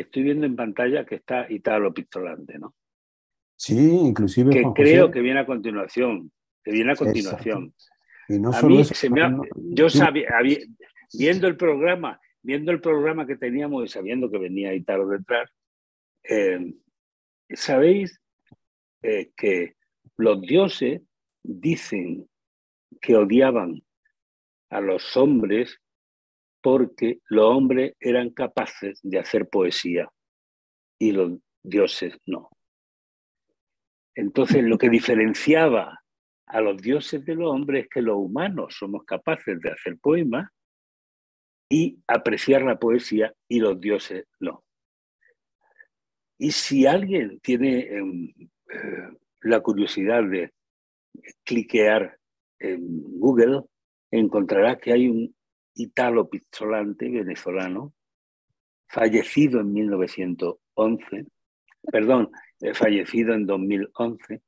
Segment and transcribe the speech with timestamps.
[0.00, 2.74] estoy viendo en pantalla que está Italo Pistolante, ¿no?
[3.56, 4.50] Sí, inclusive.
[4.50, 6.30] Que creo que viene a continuación,
[6.62, 7.74] que viene a continuación.
[8.28, 9.22] Y no a mí se me
[9.56, 10.28] yo sabía,
[11.12, 15.50] viendo el programa, viendo el programa que teníamos y sabiendo que venía Italo detrás,
[16.24, 16.74] eh,
[17.50, 18.20] sabéis
[19.02, 19.74] eh, que
[20.16, 21.02] los dioses
[21.42, 22.28] dicen
[23.00, 23.82] que odiaban
[24.70, 25.80] a los hombres
[26.70, 30.06] porque los hombres eran capaces de hacer poesía
[31.00, 32.50] y los dioses no.
[34.14, 35.98] Entonces, lo que diferenciaba
[36.44, 40.50] a los dioses de los hombres es que los humanos somos capaces de hacer poemas
[41.70, 44.62] y apreciar la poesía y los dioses no.
[46.36, 48.34] Y si alguien tiene em,
[48.74, 49.08] eh,
[49.40, 50.52] la curiosidad de
[51.44, 52.18] cliquear
[52.58, 53.62] en Google,
[54.10, 55.37] encontrará que hay un
[55.74, 57.94] Italo Pizzolante venezolano,
[58.88, 61.26] fallecido en 1911,
[61.92, 62.30] perdón,
[62.60, 64.42] eh, fallecido en 2011,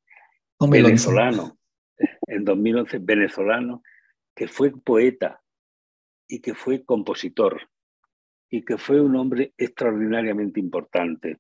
[0.69, 1.59] venezolano,
[2.27, 3.83] en 2011, venezolano,
[4.35, 5.43] que fue poeta
[6.27, 7.69] y que fue compositor
[8.49, 11.39] y que fue un hombre extraordinariamente importante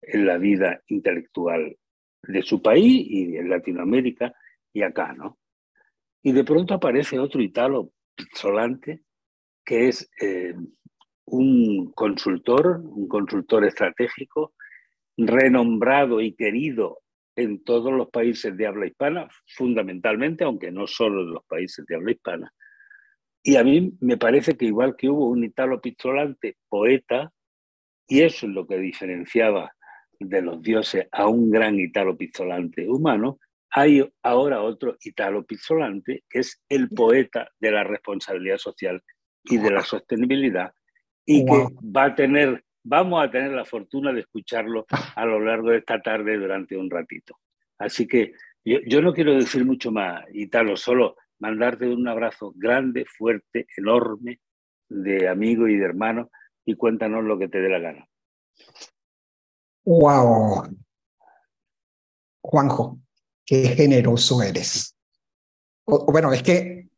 [0.00, 1.76] en la vida intelectual
[2.22, 4.34] de su país y en Latinoamérica
[4.72, 5.38] y acá, ¿no?
[6.22, 9.02] Y de pronto aparece otro Italo Pizzolante,
[9.64, 10.54] que es eh,
[11.26, 14.54] un consultor, un consultor estratégico,
[15.16, 17.00] renombrado y querido
[17.36, 21.96] en todos los países de habla hispana, fundamentalmente, aunque no solo en los países de
[21.96, 22.52] habla hispana.
[23.42, 27.32] Y a mí me parece que igual que hubo un Italo Pizzolante poeta,
[28.06, 29.72] y eso es lo que diferenciaba
[30.20, 33.38] de los dioses a un gran Italo Pizzolante humano,
[33.70, 39.02] hay ahora otro Italo Pizzolante, que es el poeta de la responsabilidad social
[39.44, 40.72] y de la sostenibilidad,
[41.24, 44.86] y que va a tener vamos a tener la fortuna de escucharlo
[45.16, 47.40] a lo largo de esta tarde durante un ratito.
[47.78, 53.66] Así que yo, no quiero decir mucho más, Italo, solo mandarte un abrazo grande, fuerte,
[53.76, 54.40] enorme,
[54.88, 56.30] de amigo y de hermano,
[56.64, 58.08] y cuéntanos lo que te dé la gana.
[59.84, 60.76] ¡Wow!
[62.40, 63.00] Juanjo,
[63.44, 64.96] qué generoso eres.
[65.84, 66.88] bueno, es que,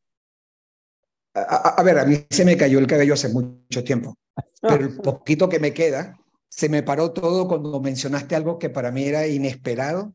[1.37, 4.17] a, ver, a mí se me cayó el cabello hace mucho tiempo
[4.61, 8.91] pero el poquito que me queda, se me paró todo cuando mencionaste algo que para
[8.91, 10.15] mí era inesperado,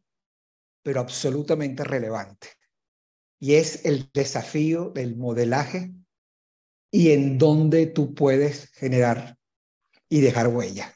[0.83, 2.49] pero absolutamente relevante.
[3.39, 5.93] Y es el desafío del modelaje
[6.91, 9.37] y en dónde tú puedes generar
[10.09, 10.93] y dejar huella.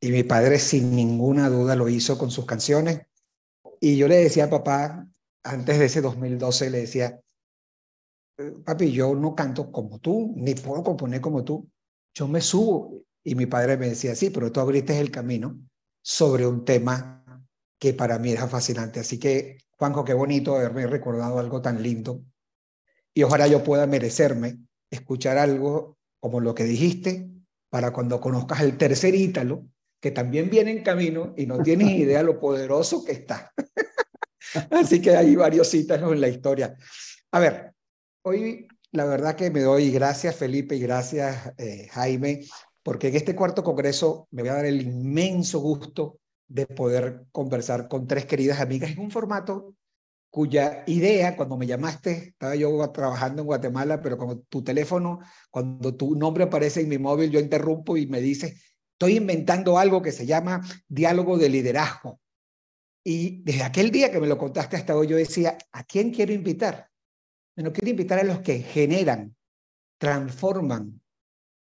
[0.00, 3.00] Y mi padre sin ninguna duda lo hizo con sus canciones.
[3.80, 5.06] Y yo le decía a papá,
[5.42, 7.20] antes de ese 2012, le decía,
[8.64, 11.68] papi, yo no canto como tú, ni puedo componer como tú,
[12.14, 15.58] yo me subo y mi padre me decía, sí, pero tú abriste el camino
[16.02, 17.24] sobre un tema
[17.78, 19.00] que para mí era fascinante.
[19.00, 22.22] Así que, Juanjo, qué bonito haberme recordado algo tan lindo.
[23.12, 24.58] Y ojalá yo pueda merecerme
[24.90, 27.30] escuchar algo como lo que dijiste
[27.70, 29.66] para cuando conozcas el tercer Ítalo,
[30.00, 33.52] que también viene en camino y no tienes idea lo poderoso que está.
[34.70, 36.76] Así que hay varios ítalos en la historia.
[37.32, 37.73] A ver,
[38.24, 42.44] hoy la verdad que me doy gracias Felipe y gracias eh, Jaime,
[42.82, 47.88] porque en este cuarto congreso me voy a dar el inmenso gusto de poder conversar
[47.88, 49.74] con tres queridas amigas en un formato
[50.30, 55.94] cuya idea, cuando me llamaste, estaba yo trabajando en Guatemala, pero con tu teléfono, cuando
[55.94, 58.56] tu nombre aparece en mi móvil, yo interrumpo y me dice,
[58.94, 62.18] estoy inventando algo que se llama diálogo de liderazgo.
[63.04, 66.32] Y desde aquel día que me lo contaste hasta hoy, yo decía, ¿a quién quiero
[66.32, 66.90] invitar?
[67.62, 69.36] No quiero invitar a los que generan,
[69.98, 71.00] transforman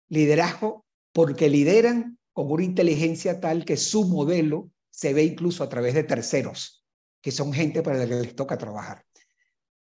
[0.09, 5.95] liderazgo porque lideran con una inteligencia tal que su modelo se ve incluso a través
[5.95, 6.85] de terceros,
[7.23, 9.05] que son gente para la que les toca trabajar.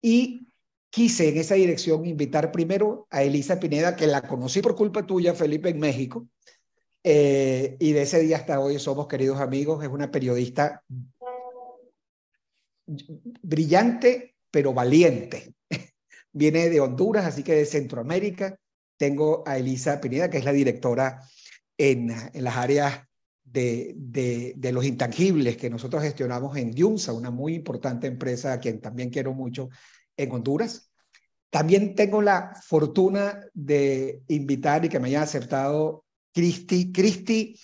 [0.03, 0.49] Y
[0.91, 5.34] quise en esa dirección invitar primero a Elisa Pineda, que la conocí por culpa tuya,
[5.34, 6.27] Felipe, en México.
[7.03, 9.83] Eh, y de ese día hasta hoy somos queridos amigos.
[9.83, 10.83] Es una periodista
[13.42, 15.53] brillante, pero valiente
[16.34, 18.59] viene de Honduras, así que de Centroamérica.
[18.98, 21.22] Tengo a Elisa Pineda, que es la directora
[21.78, 23.01] en, en las áreas
[23.42, 23.95] de,
[24.57, 29.10] de, los intangibles que nosotros gestionamos en Diunsa, una muy importante empresa a quien también
[29.10, 29.69] quiero mucho
[30.16, 30.91] en Honduras.
[31.51, 36.91] También tengo la fortuna de invitar y que me haya acertado Cristi.
[36.91, 37.57] Cristi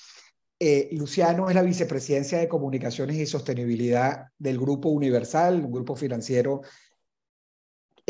[0.60, 6.60] eh, Luciano es la vicepresidencia de Comunicaciones y Sostenibilidad del Grupo Universal, un grupo financiero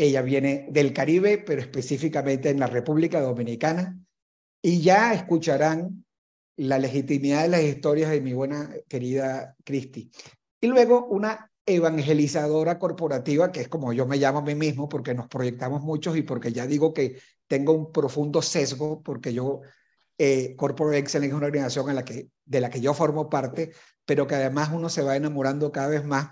[0.05, 3.97] ella viene del Caribe, pero específicamente en la República Dominicana.
[4.61, 6.05] Y ya escucharán
[6.57, 10.11] la legitimidad de las historias de mi buena querida Cristi.
[10.59, 15.13] Y luego una evangelizadora corporativa, que es como yo me llamo a mí mismo, porque
[15.13, 19.61] nos proyectamos muchos y porque ya digo que tengo un profundo sesgo, porque yo,
[20.17, 21.87] eh, Corporate Excellence es una organización
[22.45, 23.71] de la que yo formo parte,
[24.05, 26.29] pero que además uno se va enamorando cada vez más.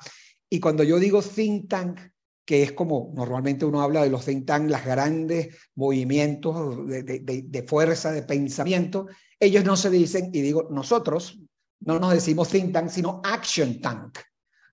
[0.50, 2.00] Y cuando yo digo think tank,
[2.50, 7.64] que es como normalmente uno habla de los think tank, los grandes movimientos de, de,
[7.64, 9.06] fuerza, de pensamiento,
[9.40, 11.38] ellos no se dicen, y digo, nosotros
[11.82, 14.18] no nos decimos think tank, sino action tank.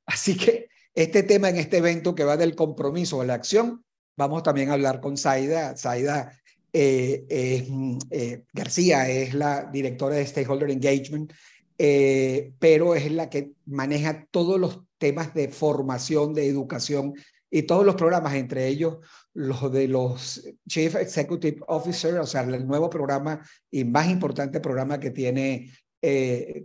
[0.07, 3.85] Así que este tema en este evento que va del compromiso a la acción,
[4.17, 5.77] vamos también a hablar con Zaida.
[5.77, 6.33] Zaida
[6.73, 11.31] eh, eh, García es la directora de Stakeholder Engagement,
[11.77, 17.13] eh, pero es la que maneja todos los temas de formación, de educación
[17.51, 18.99] y todos los programas, entre ellos
[19.35, 23.41] los de los Chief Executive Officer, o sea, el nuevo programa
[23.71, 25.73] y más importante programa que tiene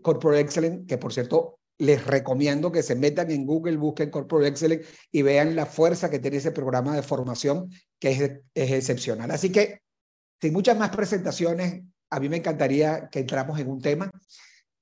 [0.01, 4.87] Corporate Excellence, que por cierto les recomiendo que se metan en Google, busquen Corporate Excellence
[5.11, 9.31] y vean la fuerza que tiene ese programa de formación que es, es excepcional.
[9.31, 9.81] Así que,
[10.39, 11.81] sin muchas más presentaciones,
[12.11, 14.11] a mí me encantaría que entramos en un tema.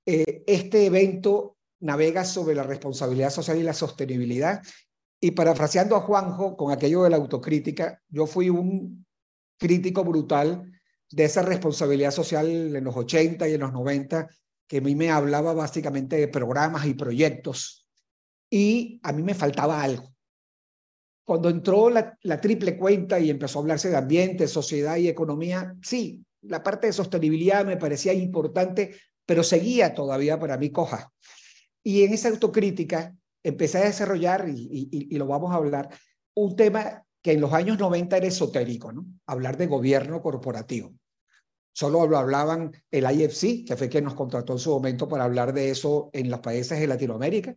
[0.05, 4.61] Eh, este evento navega sobre la responsabilidad social y la sostenibilidad.
[5.21, 9.05] Y parafraseando a Juanjo con aquello de la autocrítica, yo fui un
[9.57, 10.71] crítico brutal
[11.11, 14.29] de esa responsabilidad social en los 80 y en los 90
[14.67, 17.87] que a mí me hablaba básicamente de programas y proyectos
[18.49, 20.13] y a mí me faltaba algo.
[21.25, 25.75] Cuando entró la, la, triple cuenta y empezó a hablarse de ambiente, sociedad y economía,
[25.81, 28.95] sí, la parte de sostenibilidad me parecía importante,
[29.25, 31.11] pero seguía todavía para mí coja.
[31.83, 35.89] Y en esa autocrítica empecé a desarrollar, y, y, y lo vamos a hablar,
[36.35, 39.05] un tema que en los años 90 era esotérico, ¿no?
[39.25, 40.93] Hablar de gobierno corporativo.
[41.73, 45.53] Solo lo hablaban el IFC, que fue quien nos contrató en su momento para hablar
[45.53, 47.55] de eso en los países de Latinoamérica.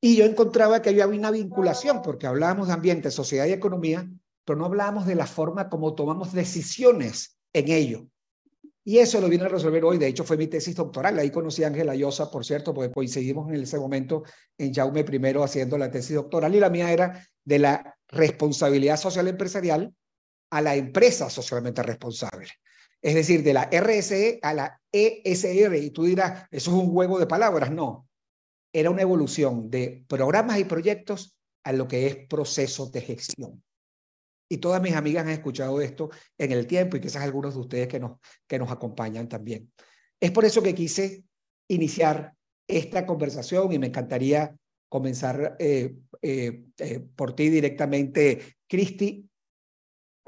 [0.00, 4.08] Y yo encontraba que había una vinculación, porque hablábamos de ambiente, sociedad y economía,
[4.44, 8.08] pero no hablábamos de la forma como tomamos decisiones en ello.
[8.86, 9.98] Y eso lo vine a resolver hoy.
[9.98, 11.18] De hecho, fue mi tesis doctoral.
[11.18, 14.22] Ahí conocí a Ángela Llosa, por cierto, porque coincidimos en ese momento
[14.56, 16.54] en Jaume I haciendo la tesis doctoral.
[16.54, 19.92] Y la mía era de la responsabilidad social empresarial
[20.50, 22.48] a la empresa socialmente responsable
[23.06, 27.20] es decir, de la RSE a la ESR, y tú dirás, eso es un juego
[27.20, 28.08] de palabras, no,
[28.72, 33.62] era una evolución de programas y proyectos a lo que es proceso de gestión.
[34.48, 37.88] Y todas mis amigas han escuchado esto en el tiempo y quizás algunos de ustedes
[37.88, 39.70] que nos, que nos acompañan también.
[40.20, 41.24] Es por eso que quise
[41.68, 42.34] iniciar
[42.68, 44.56] esta conversación y me encantaría
[44.88, 49.28] comenzar eh, eh, eh, por ti directamente, Cristi,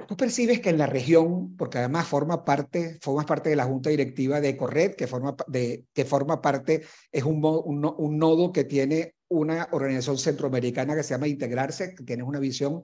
[0.06, 3.90] Tú percibes que en la región, porque además forma parte, formas parte de la junta
[3.90, 8.62] directiva de Corred, que forma, de, que forma parte, es un, un, un, nodo que
[8.62, 12.82] tiene una organización centroamericana que se llama Integrarse, que tiene una visión.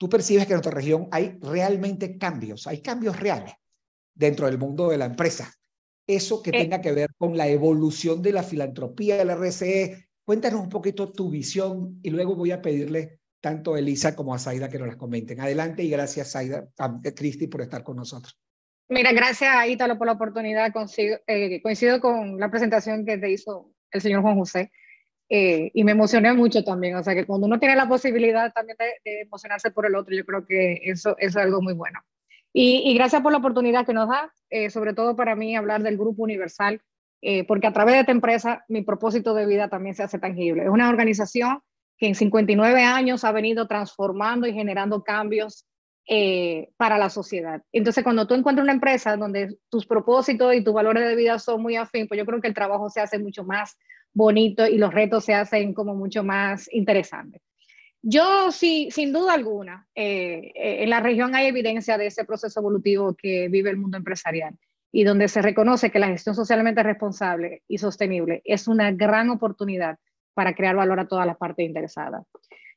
[0.00, 3.52] Tú percibes que en nuestra región hay realmente cambios, hay cambios reales
[4.14, 5.52] dentro del mundo de la empresa.
[6.06, 10.08] Eso que eh, tenga que ver con la evolución de la filantropía del RCE.
[10.24, 14.38] Cuéntanos un poquito tu visión y luego voy a pedirle tanto a Elisa como a
[14.38, 15.38] Zaida que nos las comenten.
[15.38, 18.40] Adelante y gracias, Zaida, a Cristi, por estar con nosotros.
[18.88, 20.72] Mira, gracias a Ítalo por la oportunidad.
[20.72, 24.72] Coincido, eh, coincido con la presentación que te hizo el señor Juan José
[25.30, 26.96] eh, y me emocioné mucho también.
[26.96, 30.24] O sea, que cuando uno tiene la posibilidad también de, emocionarse por el otro, yo
[30.26, 32.00] creo que eso, es algo muy bueno.
[32.52, 35.96] Y, gracias por la oportunidad que nos da, eh, sobre todo para mí, hablar del
[35.96, 36.82] Grupo Universal,
[37.46, 40.62] porque a través de esta empresa mi propósito de vida también se hace tangible.
[40.62, 41.60] Es una organización
[41.98, 45.66] que en 59 años ha venido transformando y generando cambios
[46.06, 47.62] eh, para la sociedad.
[47.72, 51.62] Entonces, cuando tú encuentras una empresa donde tus propósitos y tus valores de vida son
[51.62, 53.78] muy afín, pues yo creo que el trabajo se hace mucho más
[54.12, 57.42] bonito y los retos se hacen como mucho más interesantes.
[58.02, 62.60] Yo sí, sin duda alguna, eh, eh, en la región hay evidencia de ese proceso
[62.60, 64.56] evolutivo que vive el mundo empresarial
[64.90, 69.98] y donde se reconoce que la gestión socialmente responsable y sostenible es una gran oportunidad
[70.32, 72.26] para crear valor a todas las partes interesadas.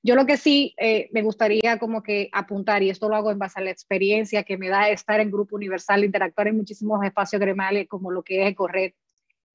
[0.05, 3.39] Yo lo que sí eh, me gustaría como que apuntar, y esto lo hago en
[3.39, 7.39] base a la experiencia que me da estar en Grupo Universal, interactuar en muchísimos espacios
[7.39, 8.95] gremales como lo que es correr,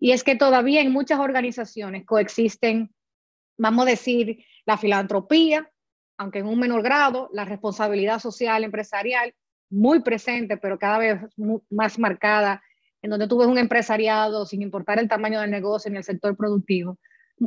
[0.00, 2.94] y es que todavía en muchas organizaciones coexisten,
[3.58, 5.70] vamos a decir, la filantropía,
[6.16, 9.34] aunque en un menor grado, la responsabilidad social empresarial,
[9.70, 11.20] muy presente, pero cada vez
[11.68, 12.62] más marcada,
[13.02, 16.36] en donde tú ves un empresariado, sin importar el tamaño del negocio ni el sector
[16.36, 16.98] productivo,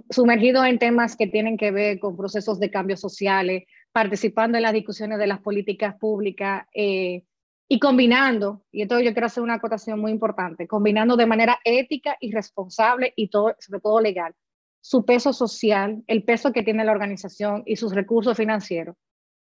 [0.09, 4.73] sumergido en temas que tienen que ver con procesos de cambio sociales, participando en las
[4.73, 7.23] discusiones de las políticas públicas eh,
[7.67, 12.17] y combinando, y esto yo quiero hacer una acotación muy importante, combinando de manera ética
[12.19, 14.33] y responsable y sobre todo legal,
[14.81, 18.95] su peso social, el peso que tiene la organización y sus recursos financieros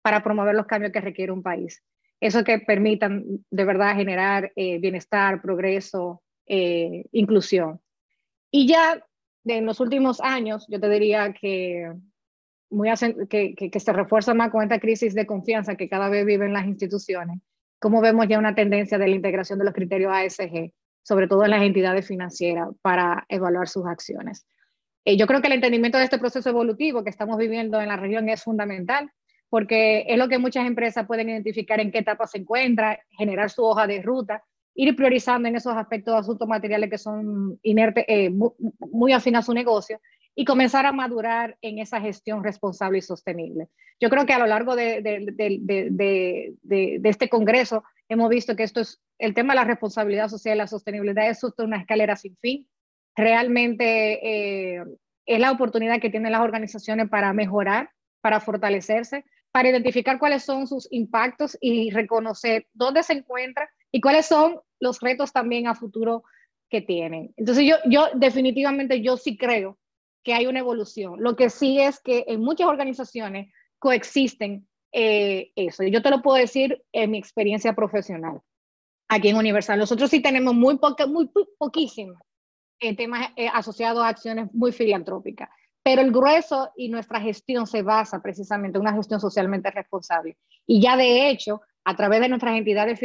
[0.02, 1.84] para promover los cambios que requiere un país.
[2.20, 7.82] Eso que permitan de verdad generar eh, bienestar, progreso, eh, inclusión.
[8.50, 9.06] Y ya
[9.46, 11.94] en los últimos años, yo te diría que,
[12.70, 12.90] muy
[13.30, 16.66] que, que, se refuerza más con esta crisis de confianza que cada vez viven las
[16.66, 17.40] instituciones
[17.86, 20.72] cómo vemos ya una tendencia de la integración de los criterios ASG,
[21.04, 24.48] sobre todo en las entidades financieras, para evaluar sus acciones.
[25.06, 27.96] Eh, yo creo que el entendimiento de este proceso evolutivo que estamos viviendo en la
[27.96, 29.12] región es fundamental,
[29.50, 33.64] porque es lo que muchas empresas pueden identificar en qué etapa se encuentra, generar su
[33.64, 34.44] hoja de ruta,
[34.76, 38.52] ir priorizando en esos aspectos de asuntos materiales que son inertes, eh, muy,
[38.92, 40.00] muy afín a su negocio
[40.36, 43.70] y comenzar a madurar en esa gestión responsable y sostenible.
[44.02, 49.02] Yo creo que a lo largo de, de, este Congreso hemos visto que esto es
[49.18, 52.68] el tema de la responsabilidad social y la sostenibilidad es una escalera sin fin.
[53.16, 54.84] Realmente eh,
[55.26, 57.90] es la oportunidad que tienen las organizaciones para mejorar,
[58.20, 64.26] para fortalecerse, para identificar cuáles son sus impactos y reconocer dónde se encuentra y cuáles
[64.26, 66.26] son los retos también a futuro
[66.70, 67.34] que tienen.
[67.38, 69.78] Entonces yo, yo definitivamente yo sí creo
[70.22, 71.24] que hay una evolución.
[71.24, 75.84] Lo que sí es que en muchas organizaciones coexisten eh, eso.
[75.84, 78.42] Yo te lo puedo decir en mi experiencia profesional
[79.08, 79.80] aquí en Universal.
[79.80, 82.18] Nosotros sí tenemos muy, poca, muy, poquísimos
[82.82, 85.48] eh, temas eh, asociados a acciones muy filantrópicas,
[85.82, 90.36] pero el grueso y nuestra gestión se basa precisamente en una gestión socialmente responsable.
[90.68, 93.00] Y ya de hecho, a través de nuestras entidades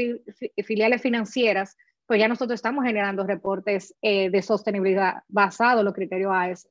[0.65, 6.69] filiales financieras, pues ya nosotros estamos generando reportes de sostenibilidad basados en los criterios AS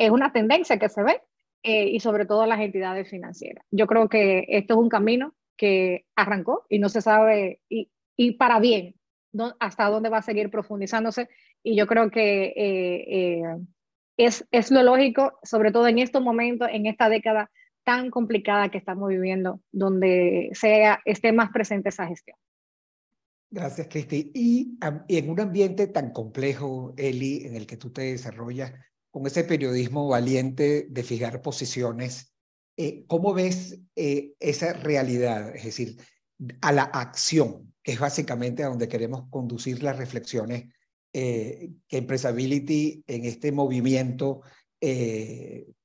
[0.00, 1.20] es una tendencia que se ve
[1.62, 3.64] eh, y sobre todo las entidades financieras.
[3.70, 8.32] Yo creo que esto es un camino que arrancó y no se sabe, y, y
[8.32, 8.94] para bien,
[9.58, 11.28] hasta dónde va a seguir profundizándose.
[11.62, 13.42] Y yo creo que eh, eh,
[14.16, 17.50] es, es lo lógico, sobre todo en estos momentos, en esta década
[17.90, 22.36] tan complicada que estamos viviendo, donde sea, esté más presente esa gestión.
[23.50, 24.30] Gracias, Cristi.
[24.32, 24.78] Y,
[25.08, 28.72] y, en un ambiente tan complejo, Eli, en el que tú te desarrollas,
[29.10, 32.32] con ese periodismo valiente de fijar posiciones,
[32.76, 35.56] eh, ¿cómo ves eh, esa realidad?
[35.56, 35.96] Es decir,
[36.60, 40.72] a la acción, que es básicamente a donde queremos conducir las reflexiones
[41.12, 44.42] eh, que Empresability en este movimiento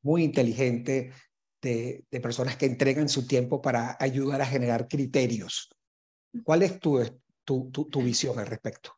[0.04, 1.12] muy inteligente
[1.65, 5.69] de, de, personas que entregan su tiempo para ayudar a generar criterios.
[6.43, 7.03] ¿Cuál es tu,
[7.43, 8.93] tu, tu, tu visión al respecto?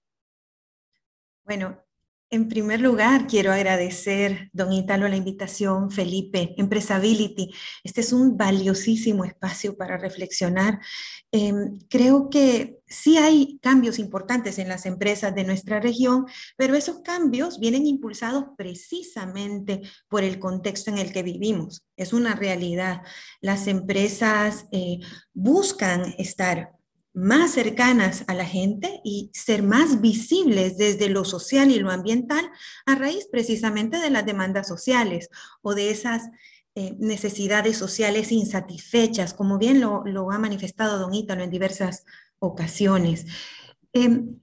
[1.46, 1.87] Bueno,
[2.30, 7.54] en primer lugar, quiero agradecer, don Italo, la invitación, Felipe, Empresability.
[7.84, 10.80] Este es un valiosísimo espacio para reflexionar.
[11.32, 16.26] Em, creo que sí hay cambios importantes en las empresas de nuestra región,
[16.58, 21.84] pero esos cambios vienen impulsados precisamente por el contexto en el que vivimos.
[21.96, 23.04] Es una realidad.
[23.40, 25.00] Las empresas eh,
[25.34, 26.77] buscan estar
[27.18, 32.48] más cercanas a la gente y ser más visibles desde lo social y lo ambiental
[32.86, 35.28] a raíz precisamente de las demandas sociales
[35.64, 36.30] o de esas
[36.76, 42.06] eh, necesidades sociales insatisfechas, como bien lo, ha manifestado don Ítalo en diversas
[42.38, 43.26] ocasiones.
[43.94, 44.40] Em,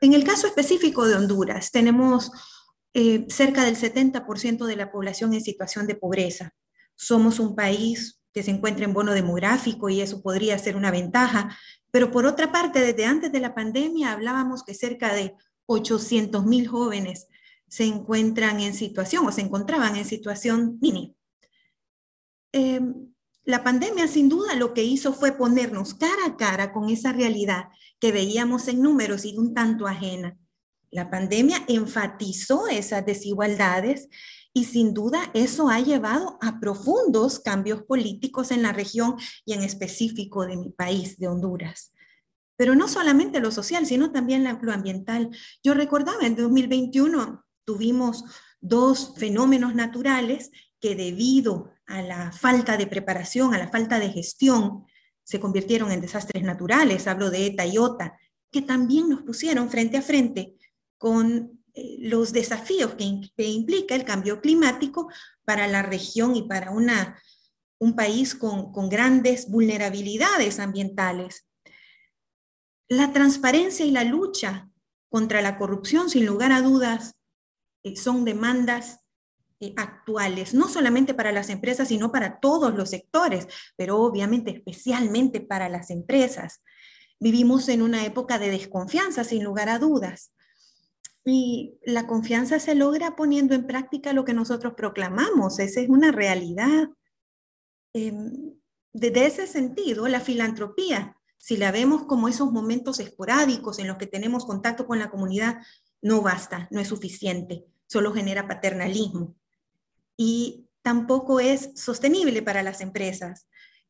[0.00, 2.30] en el caso específico de Honduras, tenemos
[2.94, 6.54] eh, cerca del 70% de la población en situación de pobreza.
[6.94, 11.56] Somos un país que se encuentra en bono demográfico y eso podría ser una ventaja.
[11.90, 15.34] Pero por otra parte, desde antes de la pandemia hablábamos que cerca de
[15.66, 17.28] 800 mil jóvenes
[17.68, 21.14] se encuentran en situación o se encontraban en situación mini.
[22.52, 23.12] Em,
[23.44, 27.68] la pandemia sin duda lo que hizo fue ponernos cara a cara con esa realidad
[27.98, 30.38] que veíamos en números y un tanto ajena.
[30.90, 34.08] La pandemia enfatizó esas desigualdades
[34.54, 39.62] y sin duda eso ha llevado a profundos cambios políticos en la región y en
[39.62, 41.92] específico de mi país, de Honduras.
[42.56, 45.30] Pero no solamente lo social, sino también lo ambiental.
[45.62, 48.24] Yo recordaba, en 2021 tuvimos
[48.60, 54.84] dos fenómenos naturales que debido a la falta de preparación, a la falta de gestión,
[55.24, 57.06] se convirtieron en desastres naturales.
[57.06, 58.18] Hablo de ETA y OTA,
[58.50, 60.56] que también nos pusieron frente a frente
[60.98, 65.08] con los desafíos que, implica el cambio climático
[65.44, 67.20] para la región y para una,
[67.78, 71.46] un país con, con grandes vulnerabilidades ambientales.
[72.88, 74.68] La transparencia y la lucha
[75.08, 77.14] contra la corrupción, sin lugar a dudas,
[77.84, 79.00] eh, son demandas
[79.60, 85.40] eh, actuales, no solamente para las empresas, sino para todos los sectores, pero obviamente especialmente
[85.40, 86.62] para las empresas.
[87.20, 90.32] vivimos en una época de desconfianza, sin lugar a dudas.
[91.24, 96.10] Y la confianza se logra poniendo en práctica lo que nosotros proclamamos, esa es una
[96.10, 96.88] realidad.
[97.94, 98.54] Em,
[98.92, 104.06] desde ese sentido, la filantropía, si la vemos como esos momentos esporádicos en los que
[104.06, 105.62] tenemos contacto con la comunidad,
[106.00, 109.36] no basta, no es suficiente, solo genera paternalismo.
[110.16, 113.48] Y tampoco es sostenible para las empresas.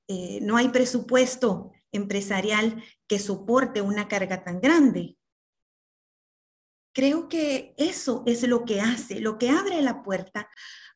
[0.08, 5.16] Eh, no hay presupuesto empresarial que soporte una carga tan grande.
[6.92, 10.48] Creo que eso es lo que hace, lo que abre la puerta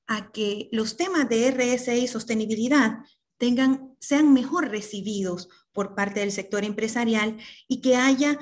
[0.06, 2.98] a que los temas de RSE y sostenibilidad
[3.38, 7.36] tengan, sean mejor recibidos por parte del sector empresarial
[7.68, 8.38] y que haya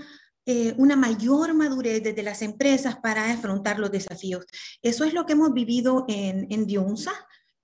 [0.46, 4.44] eh, una mayor madurez desde las empresas para afrontar los desafíos.
[4.82, 7.12] Eso es lo que hemos vivido en, en Dionsa.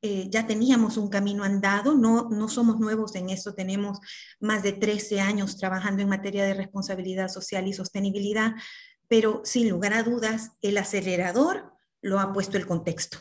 [0.02, 3.98] Eh, ya teníamos un camino andado, no, no somos nuevos en eso, tenemos
[4.40, 8.54] más de 13 años trabajando en materia de responsabilidad social y sostenibilidad,
[9.10, 13.18] pero sin lugar a dudas, el acelerador lo ha puesto el contexto.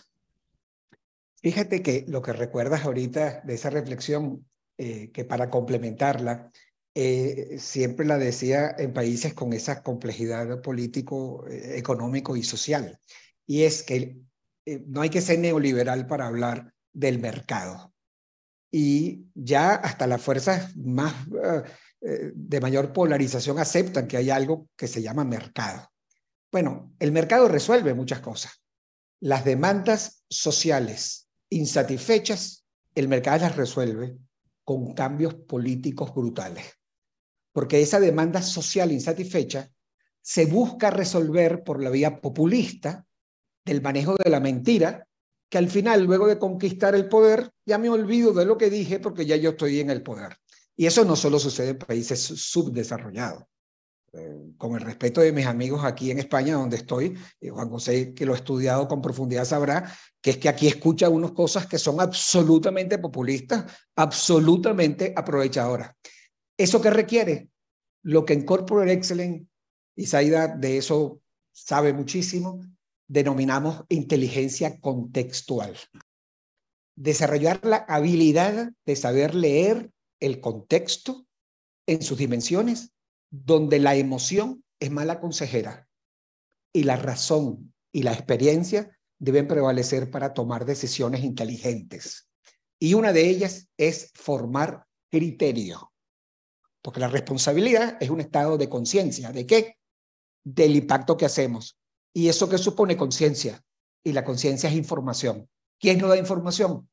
[1.41, 4.45] Fíjate que lo que recuerdas ahorita de esa reflexión,
[4.77, 6.51] eh, que para complementarla,
[6.93, 12.99] eh, siempre la decía en países con esa complejidad político, eh, económico y social,
[13.47, 14.19] y es que
[14.85, 17.95] no hay que ser neoliberal para hablar del mercado.
[18.69, 21.15] Y ya hasta las fuerzas más
[22.01, 25.89] eh, de mayor polarización aceptan que hay algo que se llama mercado.
[26.51, 28.61] Bueno, el mercado resuelve muchas cosas.
[29.19, 32.65] Las demandas sociales insatisfechas,
[32.95, 34.17] el mercado las resuelve
[34.63, 36.65] con cambios políticos brutales.
[37.51, 39.69] Porque esa demanda social insatisfecha
[40.21, 43.05] se busca resolver por la vía populista
[43.65, 45.07] del manejo de la mentira,
[45.49, 48.99] que al final, luego de conquistar el poder, ya me olvido de lo que dije
[48.99, 50.37] porque ya yo estoy en el poder.
[50.79, 53.43] Y eso no solo sucede en países subdesarrollados.
[54.13, 58.13] Eh, con el respeto de mis amigos aquí en España, donde estoy, y Juan José,
[58.13, 61.77] que lo ha estudiado con profundidad, sabrá que es que aquí escucha unas cosas que
[61.77, 65.91] son absolutamente populistas, absolutamente aprovechadoras.
[66.57, 67.49] ¿Eso qué requiere?
[68.03, 69.47] Lo que en Corporate Excellence,
[69.97, 71.19] y Saida de eso
[71.51, 72.61] sabe muchísimo,
[73.05, 75.75] denominamos inteligencia contextual.
[76.95, 81.25] Desarrollar la habilidad de saber leer el contexto
[81.87, 82.93] en sus dimensiones,
[83.29, 85.87] donde la emoción es mala consejera
[86.73, 92.29] y la razón y la experiencia deben prevalecer para tomar decisiones inteligentes.
[92.79, 95.91] Y una de ellas es formar criterio,
[96.81, 99.31] porque la responsabilidad es un estado de conciencia.
[99.31, 99.75] ¿De qué?
[100.43, 101.77] Del impacto que hacemos.
[102.13, 103.61] ¿Y eso que supone conciencia?
[104.03, 105.49] Y la conciencia es información.
[105.79, 106.89] ¿Quién nos da información?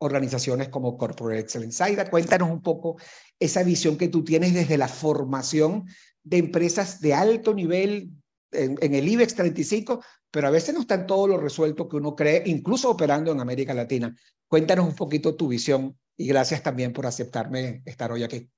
[0.00, 1.82] Organizaciones como Corporate Excellence.
[1.82, 2.96] Aida, cuéntanos un poco
[3.38, 5.84] esa visión que tú tienes desde la formación
[6.22, 8.10] de empresas de alto nivel
[8.52, 12.42] en, el IBEX 35, pero a veces no están todo lo resuelto que uno cree,
[12.46, 14.14] incluso operando en América Latina.
[14.48, 18.50] Cuéntanos un poquito tu visión y gracias también por aceptarme estar hoy aquí.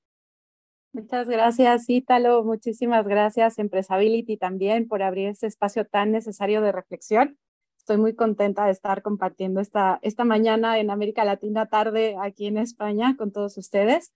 [0.93, 2.45] Muchas gracias, Ítalo.
[2.45, 7.39] Muchísimas gracias, Empresability, también por abrir este espacio tan necesario de reflexión.
[7.83, 12.57] Estoy muy contenta de estar compartiendo esta, esta mañana en América Latina, tarde aquí en
[12.57, 14.13] España con todos ustedes.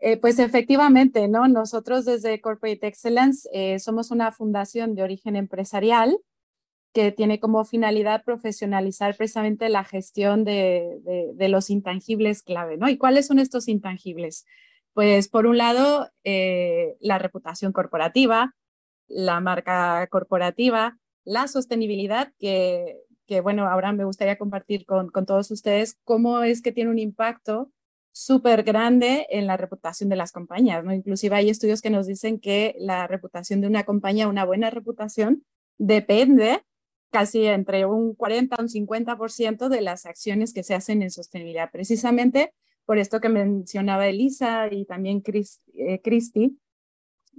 [0.00, 1.48] Eh, pues efectivamente, ¿no?
[1.48, 6.18] Nosotros desde Corporate Excellence eh, somos una fundación de origen empresarial
[6.92, 11.00] que tiene como finalidad profesionalizar precisamente la gestión de,
[11.34, 12.90] de, los intangibles clave, ¿no?
[12.90, 14.44] ¿Y cuáles son estos intangibles?
[14.92, 18.54] Pues por un lado, eh, la reputación corporativa,
[19.08, 25.50] la marca corporativa, la sostenibilidad, que, que bueno, ahora me gustaría compartir con, con todos
[25.50, 27.70] ustedes cómo es que tiene un impacto
[28.12, 30.92] súper grande en la reputación de las compañías, ¿no?
[30.92, 35.44] Inclusive hay estudios que nos dicen que la reputación de una compañía, una buena reputación,
[35.78, 36.62] depende
[37.10, 41.70] casi entre un 40 a un 50% de las acciones que se hacen en sostenibilidad.
[41.70, 42.52] Precisamente
[42.84, 45.22] por esto que mencionaba Elisa y también
[45.74, 46.58] eh, Christy,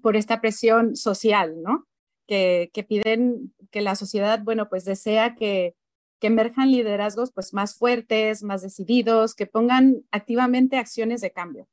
[0.02, 1.88] por esta presión social, ¿no?
[2.32, 5.76] Que, piden que la sociedad, bueno, pues desea que,
[6.22, 11.68] que emerjan liderazgos pues más fuertes, más decididos, que pongan activamente acciones de cambio.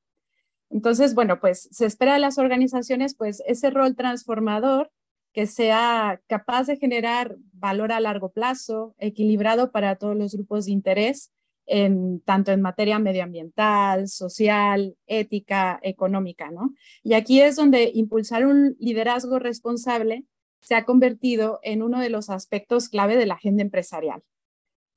[0.68, 4.90] Entonces, bueno, pues se espera de las organizaciones pues ese rol transformador
[5.32, 10.72] que sea capaz de generar valor a largo plazo, equilibrado para todos los grupos de
[10.72, 11.30] interés,
[12.24, 16.74] tanto en materia medioambiental, social, ética, económica, ¿no?
[17.04, 20.24] Y aquí es donde impulsar un liderazgo responsable
[20.60, 24.22] se ha convertido en uno de los aspectos clave de la agenda empresarial.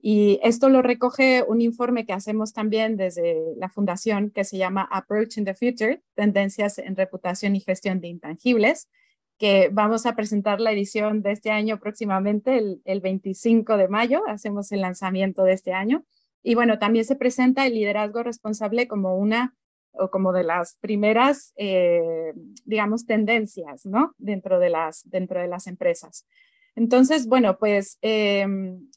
[0.04, 4.88] Y esto lo recoge un informe que hacemos también desde la fundación que se llama
[4.92, 8.90] Approach in the Future, Tendencias en Reputación y Gestión de Intangibles,
[9.38, 14.24] que vamos a presentar la edición de este año próximamente, el, el 25 de mayo,
[14.28, 16.04] hacemos el lanzamiento de este año.
[16.44, 19.56] Y bueno, también se presenta el liderazgo responsable como una
[19.94, 22.34] o como de las primeras, eh,
[22.66, 24.14] digamos, tendencias, ¿no?
[24.18, 26.26] Dentro de las, dentro de las empresas.
[26.76, 28.88] Entonces, bueno, pues em,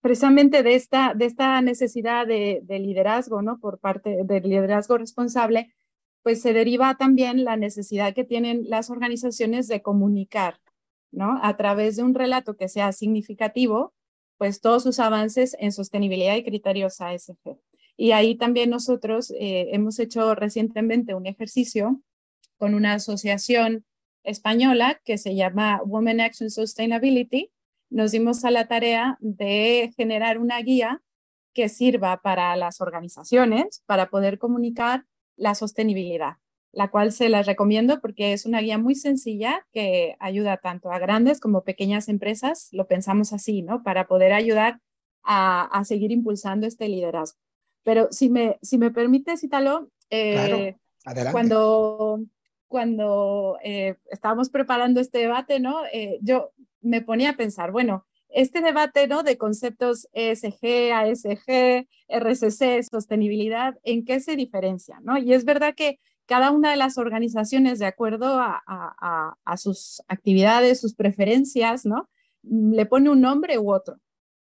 [0.00, 3.58] precisamente de esta, de esta necesidad de, liderazgo, ¿no?
[3.58, 5.74] Por parte del liderazgo responsable,
[6.22, 10.60] pues se deriva también la necesidad que tienen las organizaciones de comunicar,
[11.10, 11.38] ¿no?
[11.42, 13.94] A través de un relato que sea significativo,
[14.36, 17.58] pues todos sus avances en sostenibilidad y criterios ASG.
[18.00, 22.00] Y ahí también nosotros eh, hemos hecho recientemente un ejercicio
[22.56, 23.84] con una asociación
[24.22, 27.50] española que se llama Women Action Sustainability.
[27.90, 31.02] Nos dimos a la tarea de generar una guía
[31.52, 36.36] que sirva para las organizaciones para poder comunicar la sostenibilidad,
[36.70, 41.00] la cual se las recomiendo porque es una guía muy sencilla que ayuda tanto a
[41.00, 43.82] grandes como pequeñas empresas, lo pensamos así, ¿no?
[43.82, 44.80] Para poder ayudar
[45.24, 47.47] a, a seguir impulsando este liderazgo.
[47.82, 50.76] Pero si me, si me permites, Italo, eh,
[51.32, 52.20] cuando,
[52.66, 55.84] cuando eh, estábamos preparando este debate, ¿no?
[55.92, 59.22] Eh, yo me ponía a pensar, bueno, este debate, ¿no?
[59.22, 65.16] De conceptos ESG, ASG, RCC, sostenibilidad, ¿en qué se diferencia, ¿no?
[65.16, 70.02] Y es verdad que cada una de las organizaciones, de acuerdo a, a, a sus
[70.08, 72.10] actividades, sus preferencias, ¿no?
[72.42, 73.98] Le pone un nombre u otro.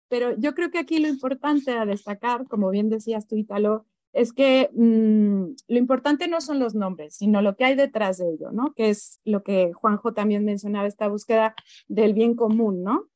[0.09, 4.33] Pero yo creo que aquí lo importante a destacar, como bien decías tú, Italo, es
[4.33, 8.51] que mm, lo importante no son los nombres, sino lo que hay detrás de ello,
[8.51, 8.73] ¿no?
[8.75, 11.55] Que es lo que Juanjo también mencionaba, esta búsqueda
[11.89, 13.09] del bien común, ¿no?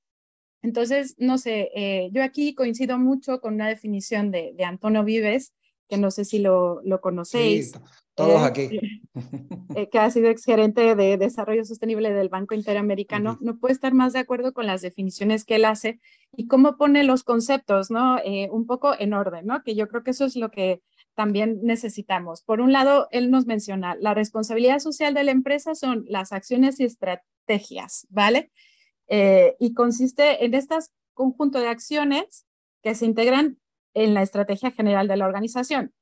[0.63, 5.55] Entonces, no sé, eh, yo aquí coincido mucho con una definición de, de Antonio Vives,
[5.91, 7.73] que no sé si lo, lo conocéis.
[8.15, 8.71] Todos aquí.
[9.77, 14.13] Eh, que ha sido exgerente de Desarrollo Sostenible del Banco Interamericano, no puede estar más
[14.13, 16.01] de acuerdo con las definiciones que él hace
[16.37, 18.19] y cómo pone los conceptos, ¿no?
[18.25, 19.63] Eh, un poco en orden, ¿no?
[19.63, 20.83] Que yo creo que eso es lo que
[21.15, 22.43] también necesitamos.
[22.43, 26.81] Por un lado, él nos menciona, la responsabilidad social de la empresa son las acciones
[26.81, 28.51] y estrategias, ¿vale?
[29.07, 30.77] Eh, y consiste en este
[31.15, 32.45] conjunto de acciones
[32.83, 33.60] que se integran
[33.95, 35.93] en la estrategia general de la organización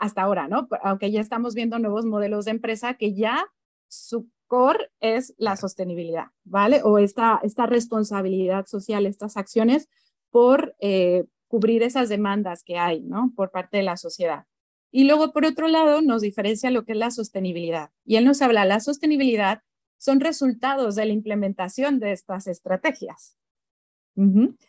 [0.00, 0.66] hasta ahora, ¿no?
[0.82, 3.46] Aunque ya estamos viendo nuevos modelos de empresa que ya
[3.86, 6.80] su core es la sostenibilidad, ¿vale?
[6.82, 9.88] O esta, esta responsabilidad social, estas acciones
[10.30, 13.32] por eh, cubrir esas demandas que hay, ¿no?
[13.36, 14.46] Por parte de la sociedad.
[14.90, 17.90] Y luego, por otro lado, nos diferencia lo que es la sostenibilidad.
[18.04, 19.62] Y él nos habla, la sostenibilidad
[19.98, 23.36] son resultados de la implementación de estas estrategias,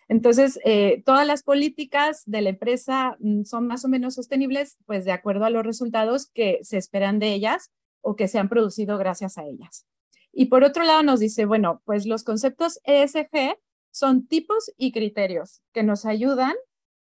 [0.08, 5.04] entonces, eh, todas las políticas de la empresa mm, son más o menos sostenibles, pues
[5.04, 7.70] de acuerdo a los resultados que se esperan de ellas
[8.02, 9.86] o que se han producido gracias a ellas.
[10.32, 13.58] Y por otro lado nos dice, bueno, pues los conceptos ESG
[13.92, 16.54] son tipos y criterios que nos ayudan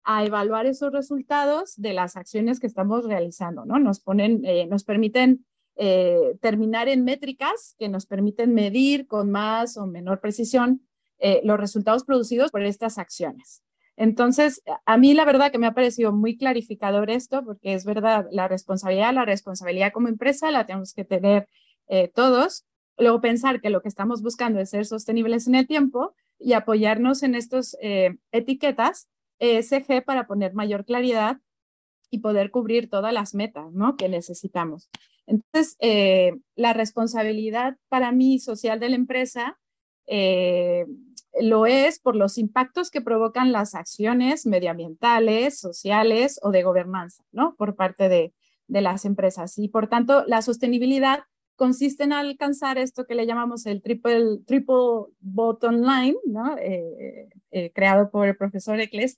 [0.04, 3.78] a evaluar esos resultados de las acciones que estamos realizando, ¿no?
[3.78, 5.44] Nos ponen, eh, nos permiten
[5.76, 10.85] eh, terminar en métricas que nos permiten medir con más o menor precisión
[11.18, 13.62] eh, los resultados producidos por estas acciones.
[13.96, 18.26] Entonces, a mí la verdad que me ha parecido muy clarificador esto, porque es verdad,
[18.30, 21.48] la responsabilidad, la responsabilidad como empresa la tenemos que tener
[21.88, 22.66] eh, todos.
[22.98, 27.22] Luego pensar que lo que estamos buscando es ser sostenibles en el tiempo y apoyarnos
[27.22, 31.38] en estas eh, etiquetas ESG para poner mayor claridad
[32.10, 33.96] y poder cubrir todas las metas ¿no?
[33.96, 34.90] que necesitamos.
[35.26, 35.76] Entonces,
[36.54, 39.58] la responsabilidad para mí social de la empresa
[40.06, 40.86] eh,
[41.40, 47.54] lo es por los impactos que provocan las acciones medioambientales, sociales o de gobernanza, ¿no?
[47.56, 48.32] Por parte de,
[48.68, 49.58] las empresas.
[49.58, 51.20] Y por tanto, la sostenibilidad
[51.54, 56.58] consiste en alcanzar esto que le llamamos el triple, triple bottom line, ¿no?
[56.58, 59.16] Eh, eh, creado por el profesor Eccles,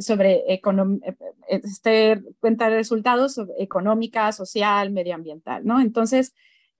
[0.00, 0.42] sobre
[1.48, 5.80] este, cuenta de resultados económica, social, medioambiental, ¿no?
[5.80, 6.34] Entonces,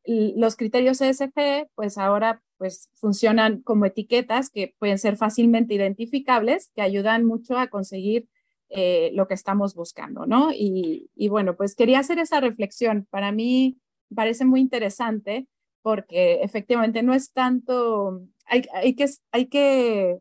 [0.05, 6.83] los criterios ESG, pues ahora pues funcionan como etiquetas que pueden ser fácilmente identificables, que
[6.83, 8.29] ayudan mucho a conseguir
[8.69, 10.51] eh, lo que estamos buscando, ¿no?
[10.53, 13.07] Y, bueno, pues quería hacer esa reflexión.
[13.11, 13.79] Para mí
[14.15, 15.47] parece muy interesante
[15.83, 20.19] porque efectivamente no es tanto, hay, hay, que, hay, que,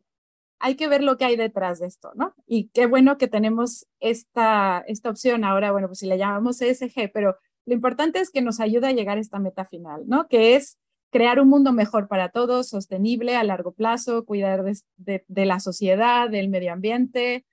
[0.59, 2.35] hay que ver lo que hay detrás de esto, ¿no?
[2.45, 7.11] Y qué bueno que tenemos esta, esta opción ahora, bueno, pues si le llamamos ESG,
[7.11, 10.27] pero lo importante es que nos ayude a llegar a esta meta final, ¿no?
[10.27, 10.77] Que es
[11.15, 16.29] crear un mundo mejor para todos, sostenible a largo plazo, cuidar de, de, la sociedad,
[16.29, 17.45] del medio ambiente,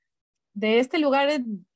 [0.53, 1.31] de este lugar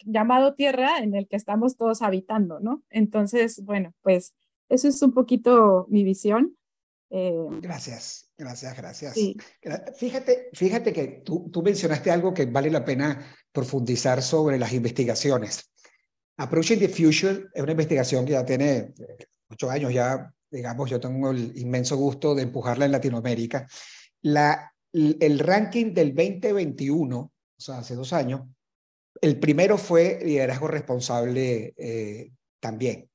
[0.05, 2.83] llamado tierra en el que estamos todos habitando, ¿no?
[2.90, 4.35] Entonces, bueno, pues
[4.68, 6.57] eso es un poquito mi visión.
[7.11, 9.14] Eh, gracias, gracias, gracias.
[9.96, 15.72] Fíjate, fíjate que tú, tú mencionaste algo que vale la pena profundizar sobre las investigaciones.
[16.37, 18.92] Approaching the Future es una investigación que ya tiene
[19.49, 23.67] ocho años, ya digamos, yo tengo el inmenso gusto de empujarla en Latinoamérica.
[24.23, 28.43] La, el ranking del 2021, o sea, hace dos años,
[29.21, 32.31] el primero fue liderazgo responsable eh,
[32.61, 33.09] también.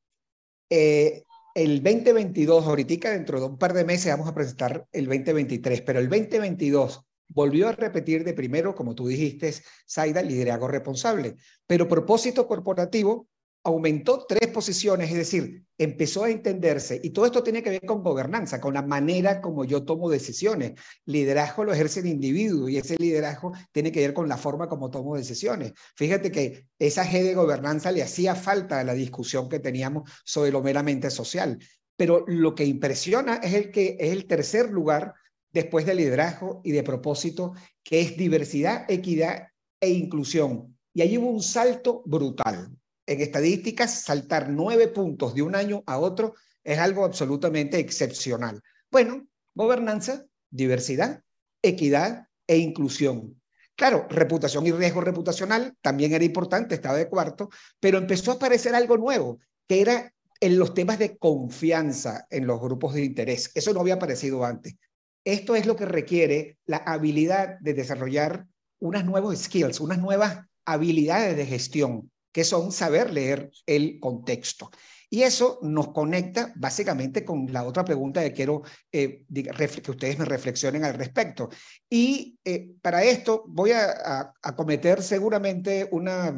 [0.70, 5.82] Eh, el 2022, ahorita dentro de un par de meses vamos a presentar el 2023,
[5.82, 9.54] pero el 2022 volvió a repetir de primero, como tú dijiste,
[9.86, 11.36] Saida, liderazgo responsable,
[11.68, 13.28] pero propósito corporativo
[13.64, 18.04] aumentó tres posiciones, es decir, empezó a entenderse, y todo esto tiene que ver con
[18.04, 20.74] gobernanza, con la manera como yo tomo decisiones.
[21.06, 24.90] Liderazgo lo ejerce el individuo y ese liderazgo tiene que ver con la forma como
[24.90, 25.74] tomo decisiones.
[25.96, 30.52] Fíjate que esa G de gobernanza le hacía falta a la discusión que teníamos sobre
[30.52, 31.60] lo meramente social,
[31.96, 35.14] pero lo que impresiona es el que es el tercer lugar
[35.52, 40.78] después de liderazgo y de propósito, que es diversidad, equidad e inclusión.
[40.94, 42.72] Y ahí hubo un salto brutal
[43.12, 48.62] en estadísticas, saltar nueve puntos de un año a otro es algo absolutamente excepcional.
[48.90, 51.24] Bueno, gobernanza, diversidad,
[51.62, 53.42] equidad e inclusión.
[53.76, 58.76] Claro, reputación y riesgo reputacional también era importante, estaba de cuarto, pero empezó a aparecer
[58.76, 63.52] algo nuevo, que era en los temas de confianza en los grupos de interés.
[63.56, 64.76] Eso no había aparecido antes.
[65.24, 68.48] Esto es lo que requiere la habilidad de desarrollar
[68.80, 74.72] unas nuevos skills, unas nuevas habilidades de gestión que son saber leer el contexto.
[75.14, 78.62] Y eso nos conecta básicamente con la otra pregunta que quiero
[78.94, 81.50] eh, que ustedes me reflexionen al respecto.
[81.90, 86.34] Y eh, para esto voy a, a, cometer seguramente una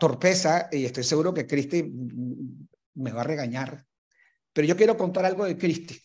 [0.00, 1.84] torpeza y estoy seguro que Cristi
[2.94, 3.86] me va a regañar.
[4.52, 5.96] Pero yo quiero contar algo de Cristi.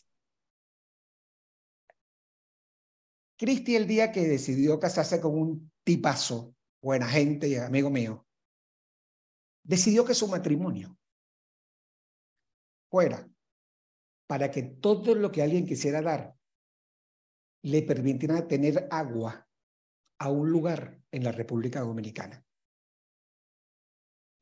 [3.36, 8.27] Cristi el día que decidió casarse con un tipazo, buena gente y amigo mío,
[9.68, 10.98] decidió que su matrimonio
[12.90, 13.30] fuera
[14.26, 16.34] para que todo lo que alguien quisiera dar
[17.64, 19.46] le permitiera tener agua
[20.20, 22.44] a un lugar en la República Dominicana.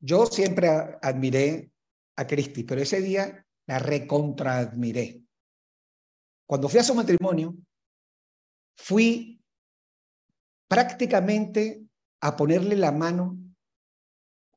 [0.00, 0.68] Yo siempre
[1.02, 1.72] admiré
[2.16, 5.22] a Cristi, pero ese día la recontraadmiré.
[6.46, 7.56] Cuando fui a su matrimonio,
[8.76, 9.42] fui
[10.68, 11.84] prácticamente
[12.20, 13.45] a ponerle la mano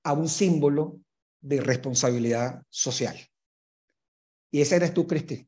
[0.09, 0.99] a un símbolo
[1.39, 3.15] de responsabilidad social.
[4.51, 5.47] Y ese eres tú, Cristi.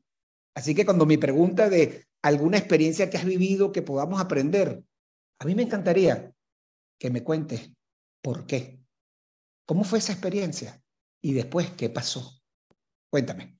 [0.54, 4.84] Así que cuando mi pregunta de alguna experiencia que has vivido que podamos aprender,
[5.40, 6.32] a mí me encantaría
[6.96, 7.72] que me cuentes
[8.22, 8.78] por qué.
[9.66, 10.80] ¿Cómo fue esa experiencia?
[11.20, 12.40] Y después, ¿qué pasó?
[13.10, 13.58] Cuéntame.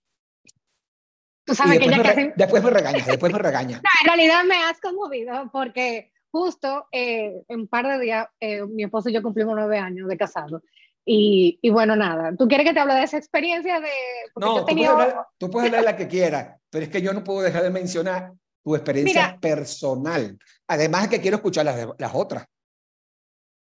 [1.44, 3.82] Tú sabes después, que ya me, después me regañas, después me regañas.
[3.82, 8.64] No, en realidad me has conmovido porque justo eh, en un par de días eh,
[8.66, 10.62] mi esposo y yo cumplimos nueve años de casado
[11.04, 13.80] y, y, bueno, nada, ¿tú quieres que te hable de esa experiencia?
[13.80, 13.88] De,
[14.36, 17.24] no, tú, puedes hablar, tú, puedes hablar, la que quieras, pero es que yo no
[17.24, 20.38] puedo dejar de mencionar tu experiencia personal.
[20.68, 22.46] Además que quiero escuchar las, las otras.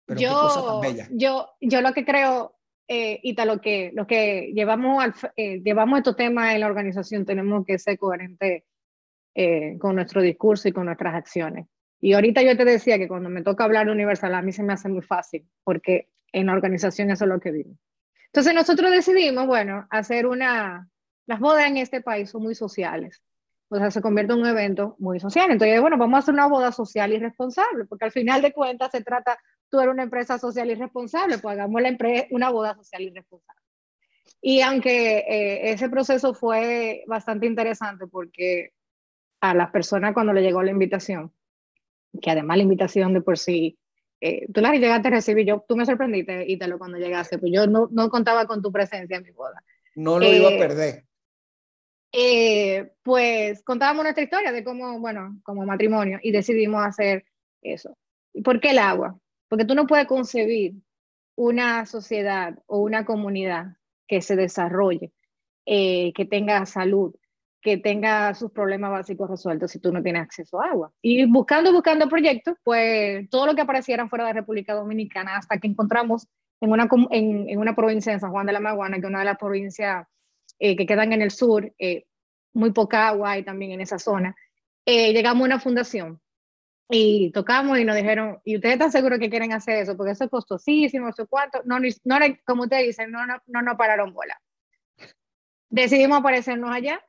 [0.05, 2.55] Pero yo, yo, yo lo que creo,
[2.87, 7.65] eh, Ita, que, lo que llevamos, al, eh, llevamos estos temas en la organización, tenemos
[7.65, 8.63] que ser coherentes
[9.35, 11.67] eh, con nuestro discurso y con nuestras acciones.
[11.99, 14.73] Y ahorita yo te decía que cuando me toca hablar universal, a mí se me
[14.73, 17.77] hace muy fácil, porque en la organización eso es lo que vimos.
[18.27, 20.89] Entonces nosotros decidimos, bueno, hacer una,
[21.25, 23.23] las bodas en este país son muy sociales,
[23.69, 25.51] o sea, se convierte en un evento muy social.
[25.51, 28.91] Entonces, bueno, vamos a hacer una boda social y responsable, porque al final de cuentas
[28.91, 29.37] se trata,
[29.69, 31.97] tú eres una empresa social y responsable, pues hagamos la
[32.31, 33.61] una boda social y responsable.
[34.41, 38.71] Y aunque eh, ese proceso fue bastante interesante porque
[39.41, 41.33] a las personas cuando le llegó la invitación,
[42.21, 43.77] que además la invitación de por sí
[44.19, 47.67] eh, tú la llegaste a recibir, yo, tú me sorprendiste, Ítalo, cuando llegaste, pues yo
[47.67, 49.63] no, no contaba con tu presencia en mi boda.
[49.95, 51.03] No lo iba a eh, perder.
[52.11, 57.25] Eh, pues contábamos nuestra historia de cómo, bueno, como matrimonio y decidimos hacer
[57.61, 57.95] eso.
[58.33, 59.19] ¿Y por qué el agua?
[59.49, 60.73] Porque tú no puedes concebir
[61.35, 65.11] una sociedad o una comunidad que se desarrolle,
[65.65, 67.13] que tenga salud,
[67.67, 70.93] que tenga sus problemas básicos resueltos si tú no tienes acceso a agua.
[71.01, 75.67] Y buscando, buscando proyectos, pues todo lo que apareciera fuera de República Dominicana, hasta que
[75.67, 76.29] encontramos
[76.61, 79.19] en una, en, en una provincia de San Juan de la Maguana, que es una
[79.19, 80.07] de las provincias
[80.59, 82.05] eh, que quedan en el sur, eh,
[82.53, 84.33] muy poca agua y también en esa zona.
[84.85, 86.21] Eh, llegamos a una fundación
[86.89, 89.97] y tocamos y nos dijeron, ¿y ustedes están seguros que quieren hacer eso?
[89.97, 91.63] Porque eso es costosísimo, eso cuánto.
[91.65, 94.39] No, no, como ustedes dicen, no, no, no pararon bola.
[95.69, 97.03] Decidimos aparecernos allá.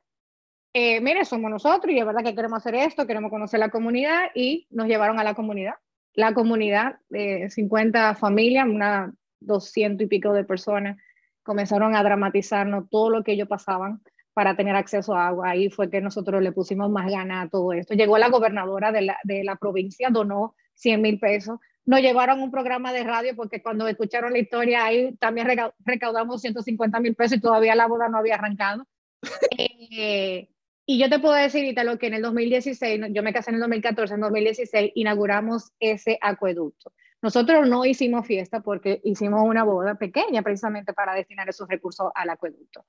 [0.73, 4.29] Eh, mire, somos nosotros y es verdad que queremos hacer esto, queremos conocer la comunidad
[4.35, 5.73] y nos llevaron a la comunidad.
[6.13, 10.97] La comunidad de 50 familias, una 200 y pico de personas,
[11.43, 14.01] comenzaron a dramatizarnos todo lo que ellos pasaban
[14.33, 15.49] para tener acceso a agua.
[15.49, 17.95] Ahí fue que nosotros le pusimos más ganas a todo esto.
[17.95, 21.59] Llegó la gobernadora de la, de la provincia, donó 100 mil pesos.
[21.85, 25.47] Nos llevaron un programa de radio porque cuando escucharon la historia ahí también
[25.79, 28.85] recaudamos 150 mil pesos y todavía la boda no había arrancado.
[29.57, 30.49] eh,
[30.91, 33.61] y yo te puedo decir, lo que en el 2016, yo me casé en el
[33.61, 36.93] 2014, en 2016 inauguramos ese acueducto.
[37.21, 42.31] Nosotros no hicimos fiesta porque hicimos una boda pequeña precisamente para destinar esos recursos al
[42.31, 42.87] acueducto.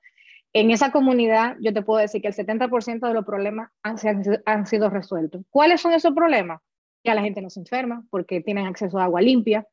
[0.51, 3.97] En esa comunidad, yo te puedo decir que el 70% de los problemas han,
[4.47, 5.43] han, sido resueltos.
[5.51, 6.59] ¿Cuáles son esos problemas?
[7.03, 9.67] Ya la gente no se enferma porque tienen acceso a agua limpia.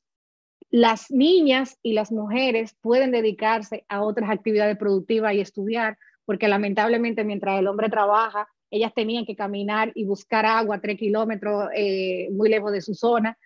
[0.68, 5.96] Las niñas y las mujeres pueden dedicarse a otras actividades productivas y estudiar,
[6.28, 11.70] porque lamentablemente mientras el hombre trabaja, ellas tenían que caminar y buscar agua tres kilómetros
[11.74, 13.38] eh, muy lejos de su zona.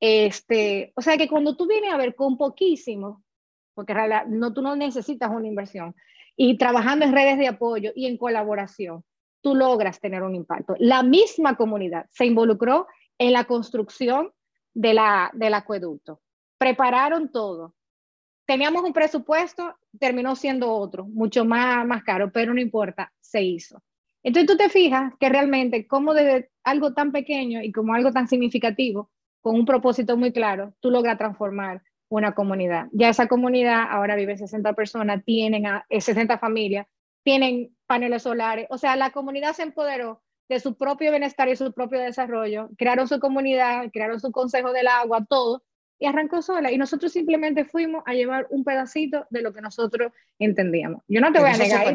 [0.00, 3.22] Este, o sea que cuando tú vienes a ver con poquísimo,
[3.74, 3.92] porque
[4.28, 5.94] no, tú no necesitas una inversión,
[6.34, 9.04] y trabajando en redes de apoyo y en colaboración,
[9.42, 10.74] tú logras tener un impacto.
[10.78, 12.86] La misma comunidad se involucró
[13.18, 14.32] en la construcción
[14.72, 16.22] del acueducto.
[16.56, 17.74] Prepararon todo.
[18.50, 23.80] Teníamos un presupuesto, terminó siendo otro, mucho más, más caro, pero no importa, se hizo.
[24.24, 28.26] Entonces tú te fijas que realmente como desde algo tan pequeño y como algo tan
[28.26, 29.08] significativo,
[29.40, 32.88] con un propósito muy claro, tú logras transformar una comunidad.
[32.90, 36.88] Ya esa comunidad ahora vive 60 personas, tienen a, 60 eh, familias,
[37.22, 41.72] tienen paneles solares, o sea, la comunidad se empoderó de su propio bienestar y su
[41.72, 45.62] propio desarrollo, crearon su comunidad, crearon su consejo del agua, todo,
[46.00, 46.72] y arrancó sola.
[46.72, 51.02] Y nosotros simplemente fuimos a llevar un pedacito de lo que nosotros entendíamos.
[51.06, 51.94] Yo no te voy a negar.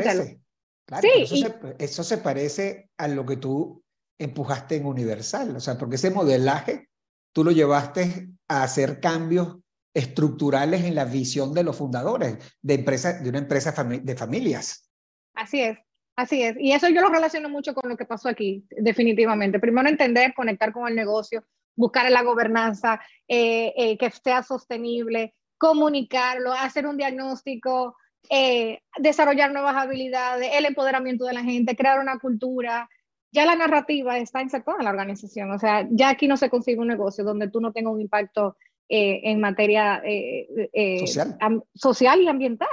[0.86, 3.84] Claro, sí, eso, se, eso se parece a lo que tú
[4.20, 6.90] empujaste en Universal, o sea, porque ese modelaje
[7.34, 9.58] tú lo llevaste a hacer cambios
[9.96, 14.92] estructurales en la visión de los fundadores de, empresa, de una empresa de familias.
[15.34, 15.80] Así es,
[16.16, 16.56] así es.
[16.60, 19.60] Y eso yo lo relaciono mucho con lo que pasó aquí, definitivamente.
[19.60, 26.52] Primero entender, conectar con el negocio, buscar la gobernanza eh, eh, que sea sostenible, comunicarlo,
[26.54, 27.96] hacer un diagnóstico,
[28.30, 32.90] eh, desarrollar nuevas habilidades, el empoderamiento de la gente, crear una cultura.
[33.32, 35.52] Ya la narrativa está insertada en la organización.
[35.52, 38.56] O sea, ya aquí no se consigue un negocio donde tú no tengas un impacto
[38.88, 41.36] eh, en materia eh, eh, social.
[41.74, 42.22] social.
[42.22, 42.70] y ambiental,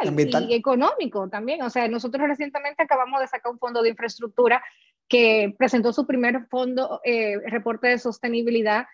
[0.46, 1.62] y económico también.
[1.62, 4.62] O sea, nosotros recientemente acabamos de sacar un fondo de infraestructura
[5.12, 7.02] que presentó su primer fondo,
[7.46, 8.86] reporte de sostenibilidad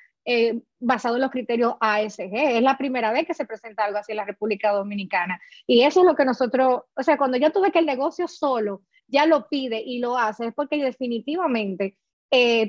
[0.81, 2.35] basado en los criterios ASG.
[2.35, 5.41] Es la primera vez que se presenta algo así en la República Dominicana.
[5.65, 8.83] Y eso es lo que nosotros, o sea, cuando yo tuve que el negocio solo
[9.07, 11.97] ya lo pide y lo hace, es porque definitivamente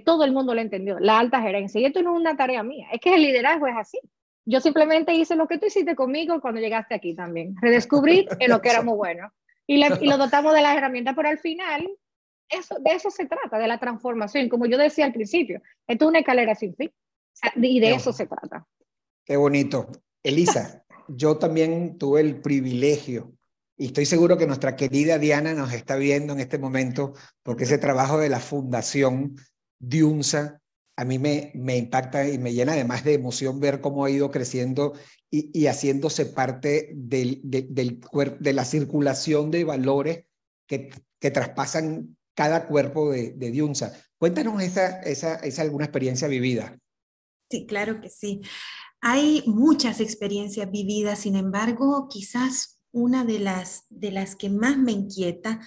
[0.06, 1.82] todo el mundo lo entendió, la alta gerencia.
[1.82, 4.00] Y esto no es una tarea mía, es que el liderazgo es así
[4.50, 8.62] yo simplemente hice lo que tú hiciste conmigo cuando llegaste aquí también, redescubrir en lo
[8.62, 9.32] que éramos buenos.
[9.68, 11.88] Y, y lo dotamos de las herramientas, pero al final,
[12.50, 14.50] eso, de eso se trata, de la transformación.
[14.50, 16.92] Como yo decía al principio, esto es una escalera sin fin.
[17.56, 18.68] Y de eso se trata.
[19.24, 19.88] Qué bonito.
[20.24, 23.34] Elisa, yo también tuve el privilegio,
[23.78, 27.78] y estoy seguro que nuestra querida Diana nos está viendo en este momento, porque ese
[27.78, 29.36] trabajo de la Fundación
[29.80, 30.60] Diunsa
[31.00, 34.32] a mí me, me impacta y me llena además de emoción ver cómo ha ido
[34.32, 34.92] creciendo
[35.32, 38.02] y, y haciéndose parte del, del,
[38.40, 40.26] de la circulación de valores
[40.68, 43.52] que, que traspasan cada cuerpo de, de.
[44.18, 46.80] Cuéntanos esa, esa, esa alguna experiencia vivida.
[47.52, 48.40] Sí, claro que sí.
[49.02, 54.94] Hay muchas experiencias vividas, sin embargo, quizás una de las, de las que más me
[54.94, 55.60] inquieta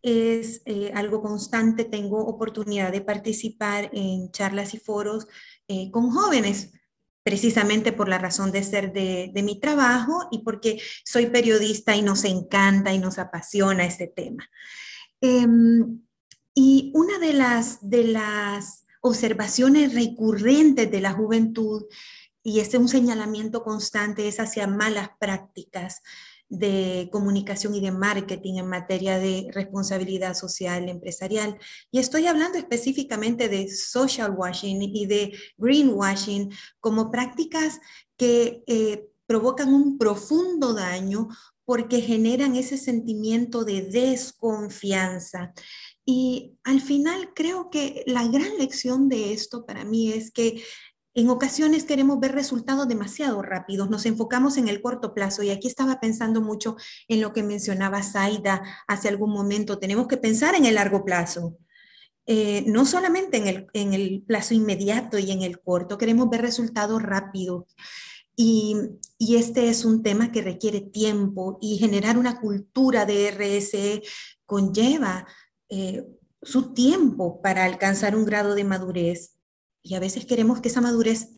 [0.00, 1.86] es eh, algo constante.
[1.86, 5.26] Tengo oportunidad de participar en charlas y foros
[5.66, 6.70] eh, con jóvenes,
[7.24, 12.22] precisamente por la razón de ser de, mi trabajo y porque soy periodista y nos
[12.22, 14.48] encanta y nos apasiona este tema.
[15.20, 16.00] Em,
[16.54, 21.84] y una de las, de las observaciones recurrentes de la juventud,
[22.42, 26.02] y es un señalamiento constante, es hacia malas prácticas
[26.52, 31.58] de comunicación y de marketing en materia de responsabilidad social empresarial.
[31.90, 37.80] Y estoy hablando específicamente de social washing y de greenwashing como prácticas
[38.18, 41.28] que eh, provocan un profundo daño
[41.64, 45.54] porque generan ese sentimiento de desconfianza.
[46.14, 50.62] Y al final creo que la gran lección de esto para mí es que
[51.14, 55.68] en ocasiones queremos ver resultados demasiado rápidos, nos enfocamos en el corto plazo y aquí
[55.68, 56.76] estaba pensando mucho
[57.08, 61.56] en lo que mencionaba Zaida hace algún momento, tenemos que pensar en el largo plazo,
[62.26, 66.42] eh, no solamente en el, en el plazo inmediato y en el corto, queremos ver
[66.42, 67.74] resultados rápidos.
[68.34, 68.76] Y,
[69.18, 74.02] y, este es un tema que requiere tiempo y generar una cultura de RSE
[74.46, 75.26] conlleva
[75.74, 76.06] eh,
[76.42, 79.38] su tiempo para alcanzar un grado de madurez.
[79.82, 81.30] Y a veces queremos que esa madurez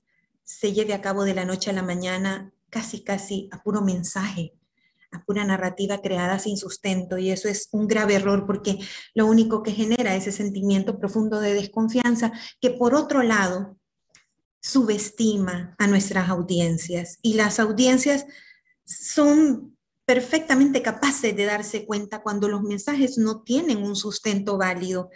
[0.42, 4.54] se lleve a cabo de la noche a la mañana, casi, casi a puro mensaje,
[5.12, 7.16] a pura narrativa creada sin sustento.
[7.16, 8.80] Y eso es un grave error porque
[9.14, 13.78] lo único que genera ese sentimiento profundo de desconfianza que por otro lado
[14.60, 17.18] subestima a nuestras audiencias.
[17.22, 18.26] Y las audiencias
[18.84, 19.73] son
[20.04, 25.10] perfectamente capaces de darse cuenta cuando los mensajes no tienen un sustento válido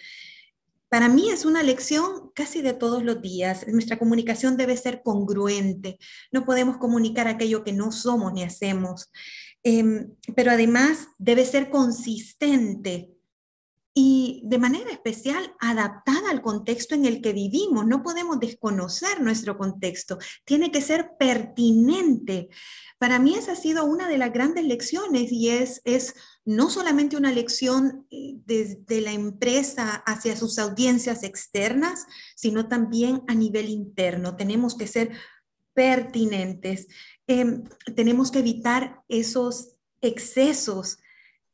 [0.88, 3.66] para mí es una lección casi de todos los días.
[3.68, 5.98] Nuestra comunicación debe ser congruente.
[6.32, 9.10] No podemos comunicar aquello que no somos ni hacemos.
[9.62, 13.10] Em, pero además debe ser consistente
[13.94, 17.86] y de manera especial adaptada al contexto en el que vivimos.
[17.86, 20.18] No podemos desconocer nuestro contexto.
[20.44, 22.48] Tiene que ser pertinente.
[22.98, 26.14] Para mí esa ha sido una de las grandes lecciones y es, es
[26.44, 33.34] no solamente una lección eh, desde la empresa hacia sus audiencias externas, sino también a
[33.34, 34.36] nivel interno.
[34.36, 35.10] Tenemos que ser
[35.74, 36.88] pertinentes,
[37.26, 37.62] em,
[37.94, 40.98] tenemos que evitar esos excesos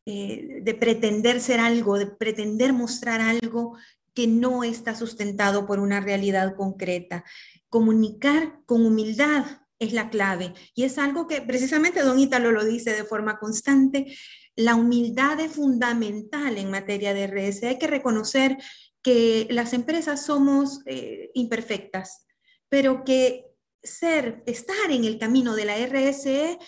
[0.07, 3.76] eh, de pretender ser algo, de pretender mostrar algo
[4.14, 7.24] que no está sustentado por una realidad concreta.
[7.68, 9.44] Comunicar con humildad
[9.78, 14.14] es la clave y es algo que precisamente Don Ítalo lo dice de forma constante
[14.57, 17.68] la humildad es fundamental en materia de RSE.
[17.68, 18.57] Hay que reconocer
[19.02, 22.26] que las empresas somos eh, imperfectas,
[22.68, 23.46] pero que
[23.82, 26.59] ser, estar en el camino de la RSE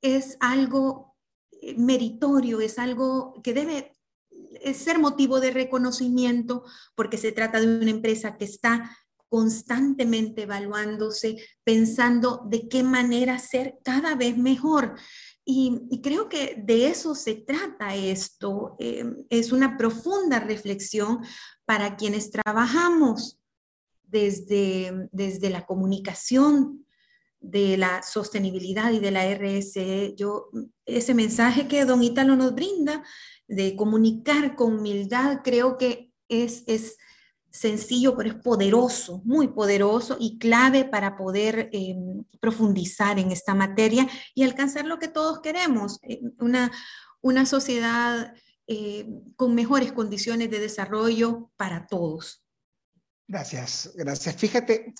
[0.00, 1.13] es algo
[1.76, 3.92] meritorio, es algo que debe
[4.74, 8.96] ser motivo de reconocimiento porque se trata de una empresa que está
[9.28, 14.94] constantemente evaluándose, pensando de qué manera ser cada vez mejor.
[15.44, 18.76] Y, creo que de eso se trata esto.
[18.78, 21.18] Eh, es una profunda reflexión
[21.64, 23.38] para quienes trabajamos
[24.04, 26.83] desde, desde la comunicación
[27.44, 30.14] de la sostenibilidad y de la RSE.
[30.16, 30.50] Yo,
[30.86, 33.04] ese mensaje que don Italo nos brinda
[33.46, 36.96] de comunicar con humildad, creo que es, es
[37.50, 44.08] sencillo, pero es poderoso, muy poderoso y clave para poder em, profundizar en esta materia
[44.34, 46.72] y alcanzar lo que todos queremos, eh, una,
[47.20, 48.34] una sociedad
[48.66, 52.42] eh, con mejores condiciones de desarrollo para todos.
[53.28, 54.34] Gracias, gracias.
[54.36, 54.94] Fíjate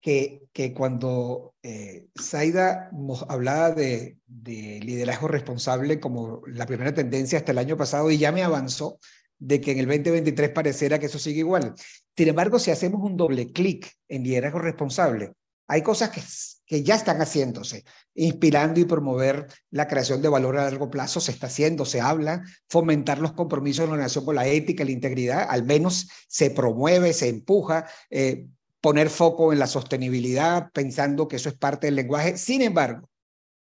[0.00, 2.90] que, cuando eh, Zaida
[3.28, 8.32] hablaba de, de liderazgo responsable como la primera tendencia hasta el año pasado y ya
[8.32, 8.98] me avanzó,
[9.40, 11.74] de que en el 2023 pareciera que eso sigue igual.
[12.16, 15.32] Sin embargo, si hacemos un doble clic en liderazgo responsable,
[15.66, 16.20] hay cosas que,
[16.66, 17.84] que ya están haciéndose,
[18.14, 22.42] inspirando y promover la creación de valor a largo plazo, se está haciendo, se habla,
[22.68, 27.28] fomentar los compromisos en relación con la ética la integridad, al menos se promueve, se
[27.28, 28.46] empuja, eh,
[28.80, 32.36] poner foco en la sostenibilidad, pensando que eso es parte del lenguaje.
[32.36, 33.08] Sin embargo,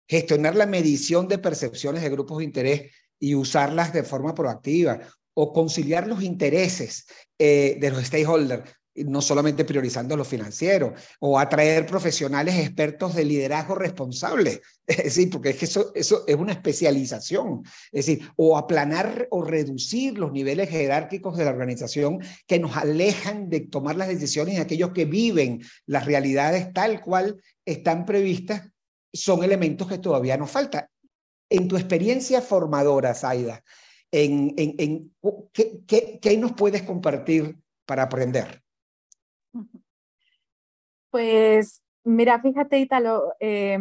[0.07, 4.99] gestionar la medición de percepciones de grupos de interés y usarlas de forma proactiva
[5.33, 7.05] o conciliar los intereses
[7.37, 8.69] eh, de los stakeholders,
[9.05, 15.49] no solamente priorizando lo financiero, o atraer profesionales expertos de liderazgo responsable, es decir, porque
[15.49, 20.69] es que eso, eso es una especialización, es decir, o aplanar o reducir los niveles
[20.69, 25.61] jerárquicos de la organización que nos alejan de tomar las decisiones y aquellos que viven
[25.85, 28.69] las realidades tal cual están previstas,
[29.11, 30.85] son elementos que todavía nos faltan.
[31.49, 33.63] En tu experiencia formadora, Zaida,
[34.11, 35.11] en, en,
[35.51, 38.63] ¿qué, qué, qué nos puedes compartir para aprender?
[41.11, 43.77] Pues mira, fíjate, Ítalo, eh,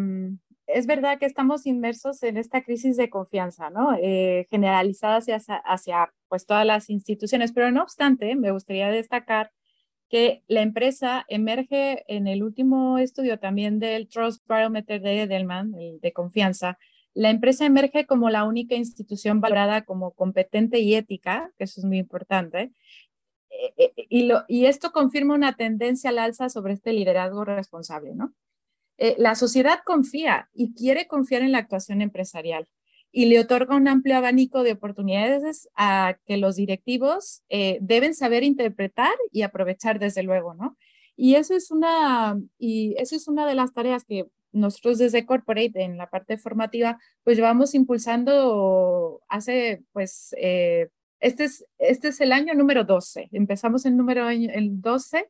[0.66, 3.94] es verdad que estamos inmersos en esta crisis de confianza, ¿no?
[4.00, 9.50] Eh, generalizada hacia, hacia pues, todas las instituciones, pero no obstante, me gustaría destacar
[10.10, 16.00] que la empresa emerge en el último estudio también del Trust Barometer de Edelman, el
[16.00, 16.78] de confianza,
[17.14, 21.84] la empresa emerge como la única institución valorada como competente y ética, que eso es
[21.84, 22.72] muy importante,
[24.09, 28.34] y, lo, y esto confirma una tendencia al alza sobre este liderazgo responsable, ¿no?
[28.98, 32.66] Eh, la sociedad confía y quiere confiar en la actuación empresarial.
[33.11, 38.44] y le otorga un amplio abanico de oportunidades a que los directivos eh, deben saber
[38.44, 40.76] interpretar y aprovechar desde luego, ¿no?
[41.16, 45.82] Y eso es una, y eso es una de las tareas que nosotros desde Corporate
[45.82, 50.88] en la parte formativa, pues llevamos impulsando hace, pues, eh,
[51.20, 53.28] este, es, este es el año número 12.
[53.32, 55.28] Empezamos el número el 12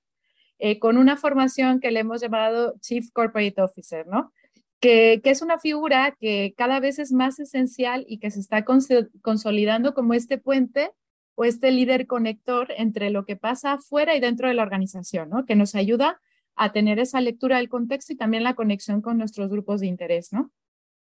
[0.59, 4.33] eh, con una formación que le hemos llamado Chief Corporate Officer, ¿no?
[4.81, 8.65] Que, que, es una figura que cada vez es más esencial y que se está
[8.65, 10.93] consolidando como este puente
[11.35, 15.47] o este líder conector entre lo que pasa fuera y dentro de la organización, ¿no?
[15.47, 16.21] Que nos ayuda
[16.57, 20.33] a tener esa lectura del contexto y también la conexión con nuestros grupos de interés,
[20.33, 20.51] ¿no?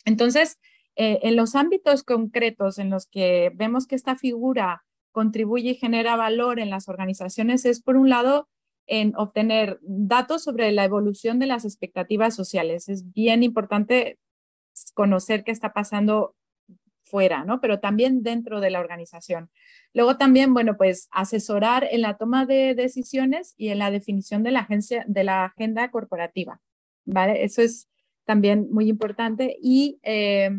[0.05, 0.59] Entonces,
[0.95, 6.15] eh, en los ámbitos concretos en los que vemos que esta figura contribuye y genera
[6.15, 8.49] valor en las organizaciones es, por un lado,
[8.85, 12.89] en obtener datos sobre la evolución de las expectativas sociales.
[12.89, 14.19] Es bien importante
[14.93, 16.35] conocer qué está pasando
[17.03, 17.61] fuera, ¿no?
[17.61, 19.51] Pero también dentro de la organización.
[19.93, 24.51] Luego también, bueno, pues asesorar en la toma de decisiones y en la definición de
[24.51, 26.59] la agencia, de la agenda corporativa,
[27.05, 27.43] ¿vale?
[27.43, 27.87] Eso es
[28.25, 30.49] también muy importante y eh,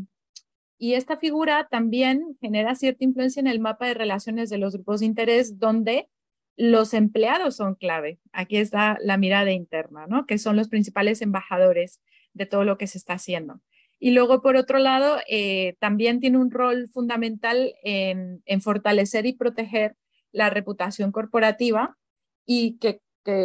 [0.79, 5.01] y esta figura también genera cierta influencia en el mapa de relaciones de los grupos
[5.01, 6.09] de interés donde
[6.57, 8.19] los empleados son clave.
[8.33, 10.27] Aquí está la mirada interna, ¿no?
[10.27, 12.01] Que son los principales embajadores
[12.33, 13.61] de todo lo que se está haciendo.
[13.99, 19.97] Y luego, por otro lado, eh, también tiene un rol fundamental en, fortalecer y proteger
[20.33, 21.97] la reputación corporativa
[22.45, 23.01] y, que,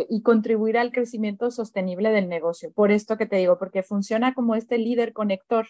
[0.10, 2.72] y contribuir al crecimiento sostenible del negocio.
[2.74, 5.68] Por esto que te digo, porque funciona como este líder conector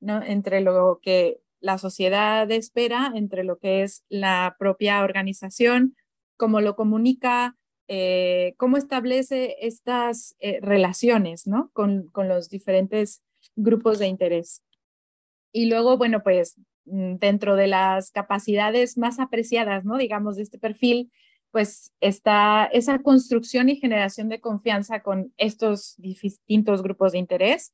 [0.00, 0.22] ¿no?
[0.22, 5.96] entre lo que la sociedad espera, entre lo que es la propia organización,
[6.36, 7.56] cómo lo comunica,
[7.88, 11.70] eh, cómo establece estas eh, relaciones ¿no?
[11.72, 13.22] con, con los diferentes
[13.56, 14.62] grupos de interés.
[15.52, 19.96] Y luego, bueno, pues mm, dentro de las capacidades más apreciadas, ¿no?
[19.96, 21.10] Digamos, de este perfil,
[21.50, 27.72] pues está esa construcción y generación de confianza con estos distintos grupos de interés,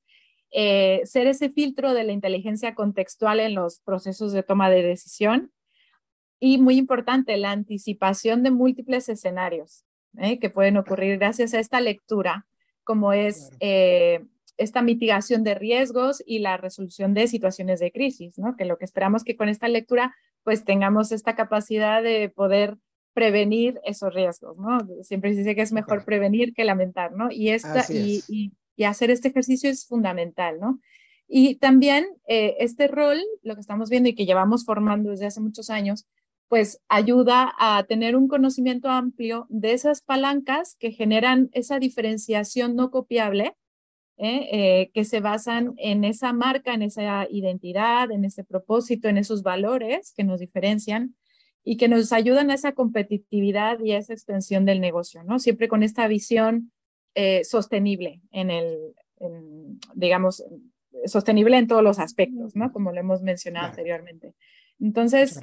[0.57, 5.53] eh, ser ese filtro de la inteligencia contextual en los procesos de toma de decisión
[6.39, 9.85] y muy importante, la anticipación de múltiples escenarios
[10.19, 10.39] ¿eh?
[10.39, 12.47] que pueden ocurrir gracias a esta lectura,
[12.85, 14.25] como es eh,
[14.57, 18.57] esta mitigación de riesgos y la resolución de situaciones de crisis, ¿no?
[18.57, 22.77] Que lo que esperamos que con esta lectura pues tengamos esta capacidad de poder
[23.15, 24.79] prevenir esos riesgos, ¿no?
[25.03, 27.29] Siempre se dice que es mejor prevenir que lamentar, ¿no?
[27.31, 30.81] Y, esta, y, y, y, hacer este ejercicio es fundamental, ¿no?
[31.27, 35.41] Y también eh, este rol, lo que estamos viendo y que llevamos formando desde hace
[35.41, 36.07] muchos años,
[36.49, 42.91] pues ayuda a tener un conocimiento amplio de esas palancas que generan esa diferenciación no
[42.91, 43.57] copiable
[44.17, 44.49] ¿eh?
[44.53, 49.43] Eh, que se basan en esa marca, en esa identidad, en ese propósito, en esos
[49.43, 51.17] valores que nos diferencian
[51.65, 55.39] y que nos ayudan a esa competitividad y a esa extensión del negocio, ¿no?
[55.39, 56.73] Siempre con esta visión
[57.15, 58.95] eh, sostenible en el,
[59.95, 60.45] digamos,
[61.07, 62.73] sostenible en todos los aspectos, ¿no?
[62.73, 64.35] Como lo hemos mencionado anteriormente.
[64.81, 65.41] Entonces,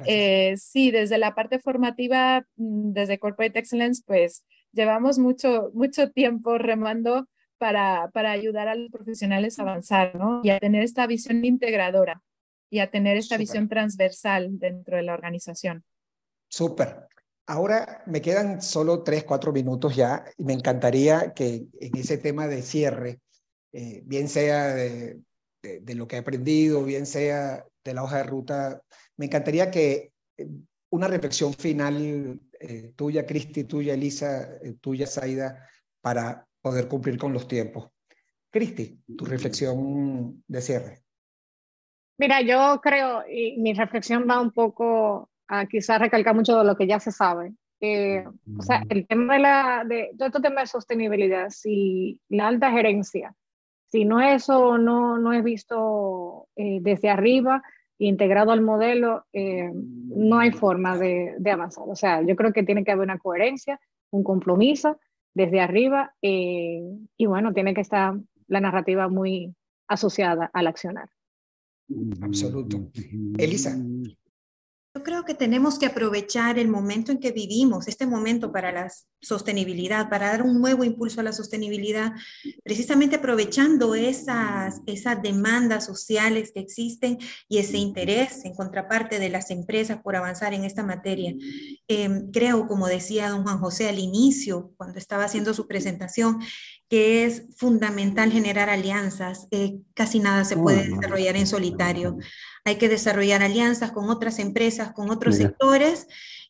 [0.56, 7.28] sí, desde la parte formativa, mm, desde Corporate Excellence, pues llevamos mucho, mucho tiempo remando
[7.58, 10.40] para, para ayudar a los profesionales a avanzar, ¿no?
[10.42, 12.20] Y a tener esta visión integradora
[12.70, 15.84] y a tener esta visión transversal dentro de la organización.
[16.48, 17.06] Súper.
[17.46, 22.46] Ahora me quedan solo tres, cuatro minutos ya y me encantaría que en ese tema
[22.46, 23.20] de cierre,
[23.72, 25.20] eh, bien sea de,
[25.94, 28.82] lo que he aprendido, bien sea de la hoja de ruta,
[29.16, 30.48] me encantaría que eh,
[30.90, 34.48] una reflexión final eh, tuya, Cristi, tuya, Elisa,
[34.80, 35.68] tuya, Saida,
[36.00, 37.90] para poder cumplir con los tiempos.
[38.50, 41.02] Cristi, tu reflexión de cierre.
[42.18, 46.76] Mira, yo creo, y mi reflexión va un poco a quizás recalcar mucho de lo
[46.76, 47.52] que ya se sabe.
[48.58, 52.70] o sea, el tema de, la, de todo este tema de sostenibilidad, si la alta
[52.70, 53.34] gerencia,
[53.88, 57.62] si no eso no, no es visto eh, desde arriba,
[57.98, 61.84] integrado al modelo, eh, no hay forma de, de, avanzar.
[61.86, 63.78] O sea, yo creo que tiene que haber una coherencia,
[64.10, 64.98] un compromiso
[65.34, 66.82] desde arriba eh,
[67.18, 68.14] y bueno, tiene que estar
[68.48, 69.54] la narrativa muy
[69.86, 71.10] asociada al accionar.
[72.22, 72.90] Absoluto.
[73.36, 73.76] Elisa.
[75.02, 78.88] Yo creo que tenemos que aprovechar el momento en que vivimos, este momento para la
[79.20, 82.12] sostenibilidad, para dar un nuevo impulso a la sostenibilidad,
[82.62, 89.50] precisamente aprovechando esas, esas demandas sociales que existen y ese interés en contraparte de las
[89.50, 91.34] empresas por avanzar en esta materia.
[91.88, 96.38] Em, creo, como decía don Juan José al inicio, cuando estaba haciendo su presentación,
[96.92, 99.48] que es fundamental generar alianzas.
[99.50, 102.18] Eh, casi nada se puede desarrollar en solitario.
[102.64, 106.06] Hay que desarrollar alianzas con otras empresas, con otros sectores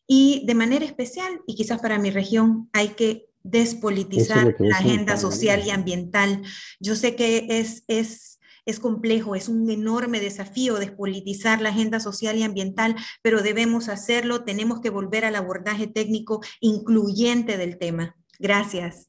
[0.07, 5.65] y de manera especial, y quizás para mi región, hay que despolitizar la agenda social
[5.67, 6.43] y ambiental.
[6.81, 12.37] Yo sé que es, es, es complejo, es un enorme desafío despolitizar la agenda social
[12.37, 18.17] y ambiental, pero debemos hacerlo, tenemos que volver al abordaje técnico incluyente del tema.
[18.39, 19.09] Gracias.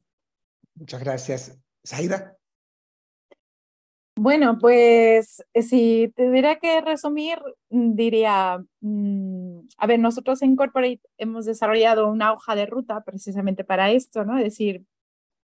[0.75, 1.57] Muchas gracias.
[1.85, 2.37] Zaida.
[4.15, 7.39] Bueno, pues eh, si tuviera que resumir,
[7.71, 13.63] mm, diría, mm, a ver, nosotros en Corporate hemos desarrollado una hoja de ruta precisamente
[13.63, 14.37] para esto, ¿no?
[14.37, 14.85] Es decir,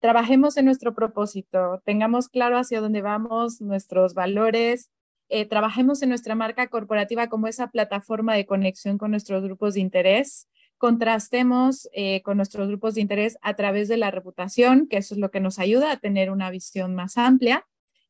[0.00, 4.90] trabajemos en nuestro propósito, tengamos claro hacia dónde vamos, nuestros valores,
[5.28, 9.80] eh, trabajemos en nuestra marca corporativa como esa plataforma de conexión con nuestros grupos de
[9.80, 10.48] interés,
[10.78, 15.20] contrastemos eh, con nuestros grupos de interés a través de la reputación, que eso es
[15.20, 17.66] lo que nos ayuda a tener una visión más amplia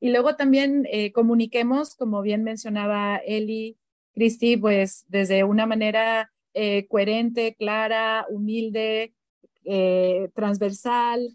[0.07, 3.77] y luego también eh, comuniquemos, como bien mencionaba Eli,
[4.15, 9.17] Cristi, pues desde una manera eh, coherente, clara, humilde,
[9.65, 11.35] eh, transversal,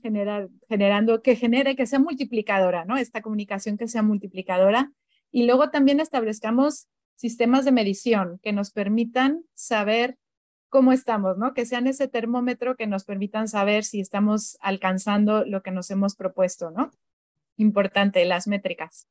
[0.69, 2.95] generando, que genere, que sea multiplicadora, ¿no?
[2.95, 4.93] Esta comunicación que sea multiplicadora.
[5.33, 10.17] Y luego también establezcamos sistemas de medición que nos permitan saber
[10.69, 11.53] cómo estamos, ¿no?
[11.53, 16.15] Que sean ese termómetro que nos permitan saber si estamos alcanzando lo que nos hemos
[16.15, 16.89] propuesto, ¿no?
[17.61, 19.07] Importante, las métricas.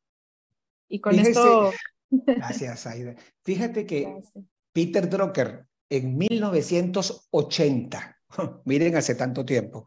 [0.88, 1.72] Y con esto...
[2.11, 3.14] Gracias, Aida.
[3.44, 4.20] Fíjate que
[4.72, 8.18] Peter Drucker en 1980,
[8.64, 9.86] miren hace tanto tiempo,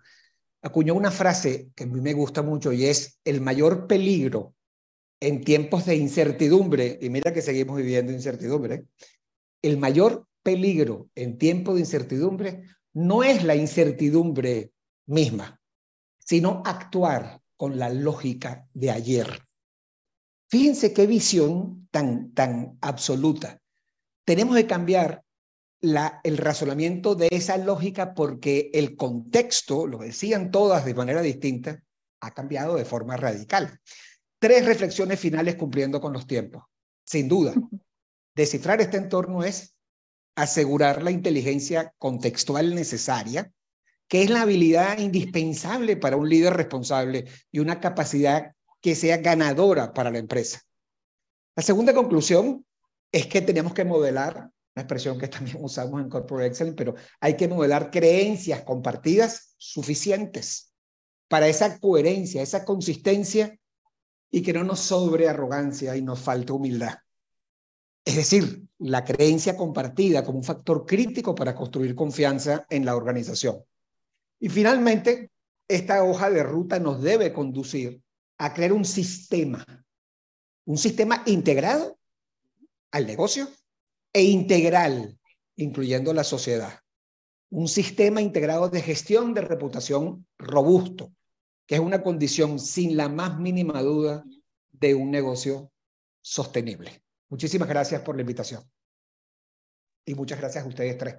[0.62, 4.56] acuñó una frase que a mí me gusta mucho y es el mayor peligro
[5.20, 8.86] en tiempos de incertidumbre, y mira que seguimos viviendo incertidumbre,
[9.62, 14.72] el mayor peligro en tiempos de incertidumbre no es la incertidumbre
[15.06, 15.62] misma,
[16.20, 19.44] sino actuar con la lógica de ayer.
[20.50, 23.60] Fíjense qué visión tan, tan absoluta.
[24.26, 25.24] Tenemos que cambiar
[25.82, 31.84] la, el razonamiento de esa lógica porque el contexto, lo decían todas de manera distinta,
[32.22, 33.80] ha cambiado de forma radical.
[34.40, 36.64] Tres reflexiones finales cumpliendo con los tiempos.
[37.06, 37.54] Sin duda,
[38.36, 39.76] descifrar este entorno es
[40.36, 43.52] asegurar la inteligencia contextual necesaria
[44.08, 49.94] que es la habilidad indispensable para un líder responsable y una capacidad que sea ganadora
[49.94, 50.62] para la empresa.
[51.56, 52.66] La segunda conclusión
[53.12, 57.36] es que tenemos que modelar, una expresión que también usamos en Corporate Excellence, pero hay
[57.38, 60.74] que modelar creencias compartidas suficientes
[61.28, 63.58] para esa coherencia, esa consistencia
[64.30, 66.96] y que no nos sobre arrogancia y nos falte humildad.
[68.06, 73.64] Es decir, la creencia compartida como un factor crítico para construir confianza en la organización.
[74.44, 75.32] Y finalmente,
[75.70, 78.04] esta hoja de ruta nos debe conducir
[78.38, 79.66] a crear un sistema,
[80.66, 81.98] un sistema integrado
[82.92, 83.48] al negocio
[84.12, 85.18] e integral,
[85.56, 86.78] incluyendo la sociedad.
[87.52, 91.14] Un sistema integrado de gestión de reputación robusto,
[91.66, 94.26] que es una condición sin la más mínima duda
[94.74, 95.72] de un negocio
[96.20, 97.02] sostenible.
[97.30, 98.62] Muchísimas gracias por la invitación.
[100.06, 101.16] Y muchas gracias a ustedes tres.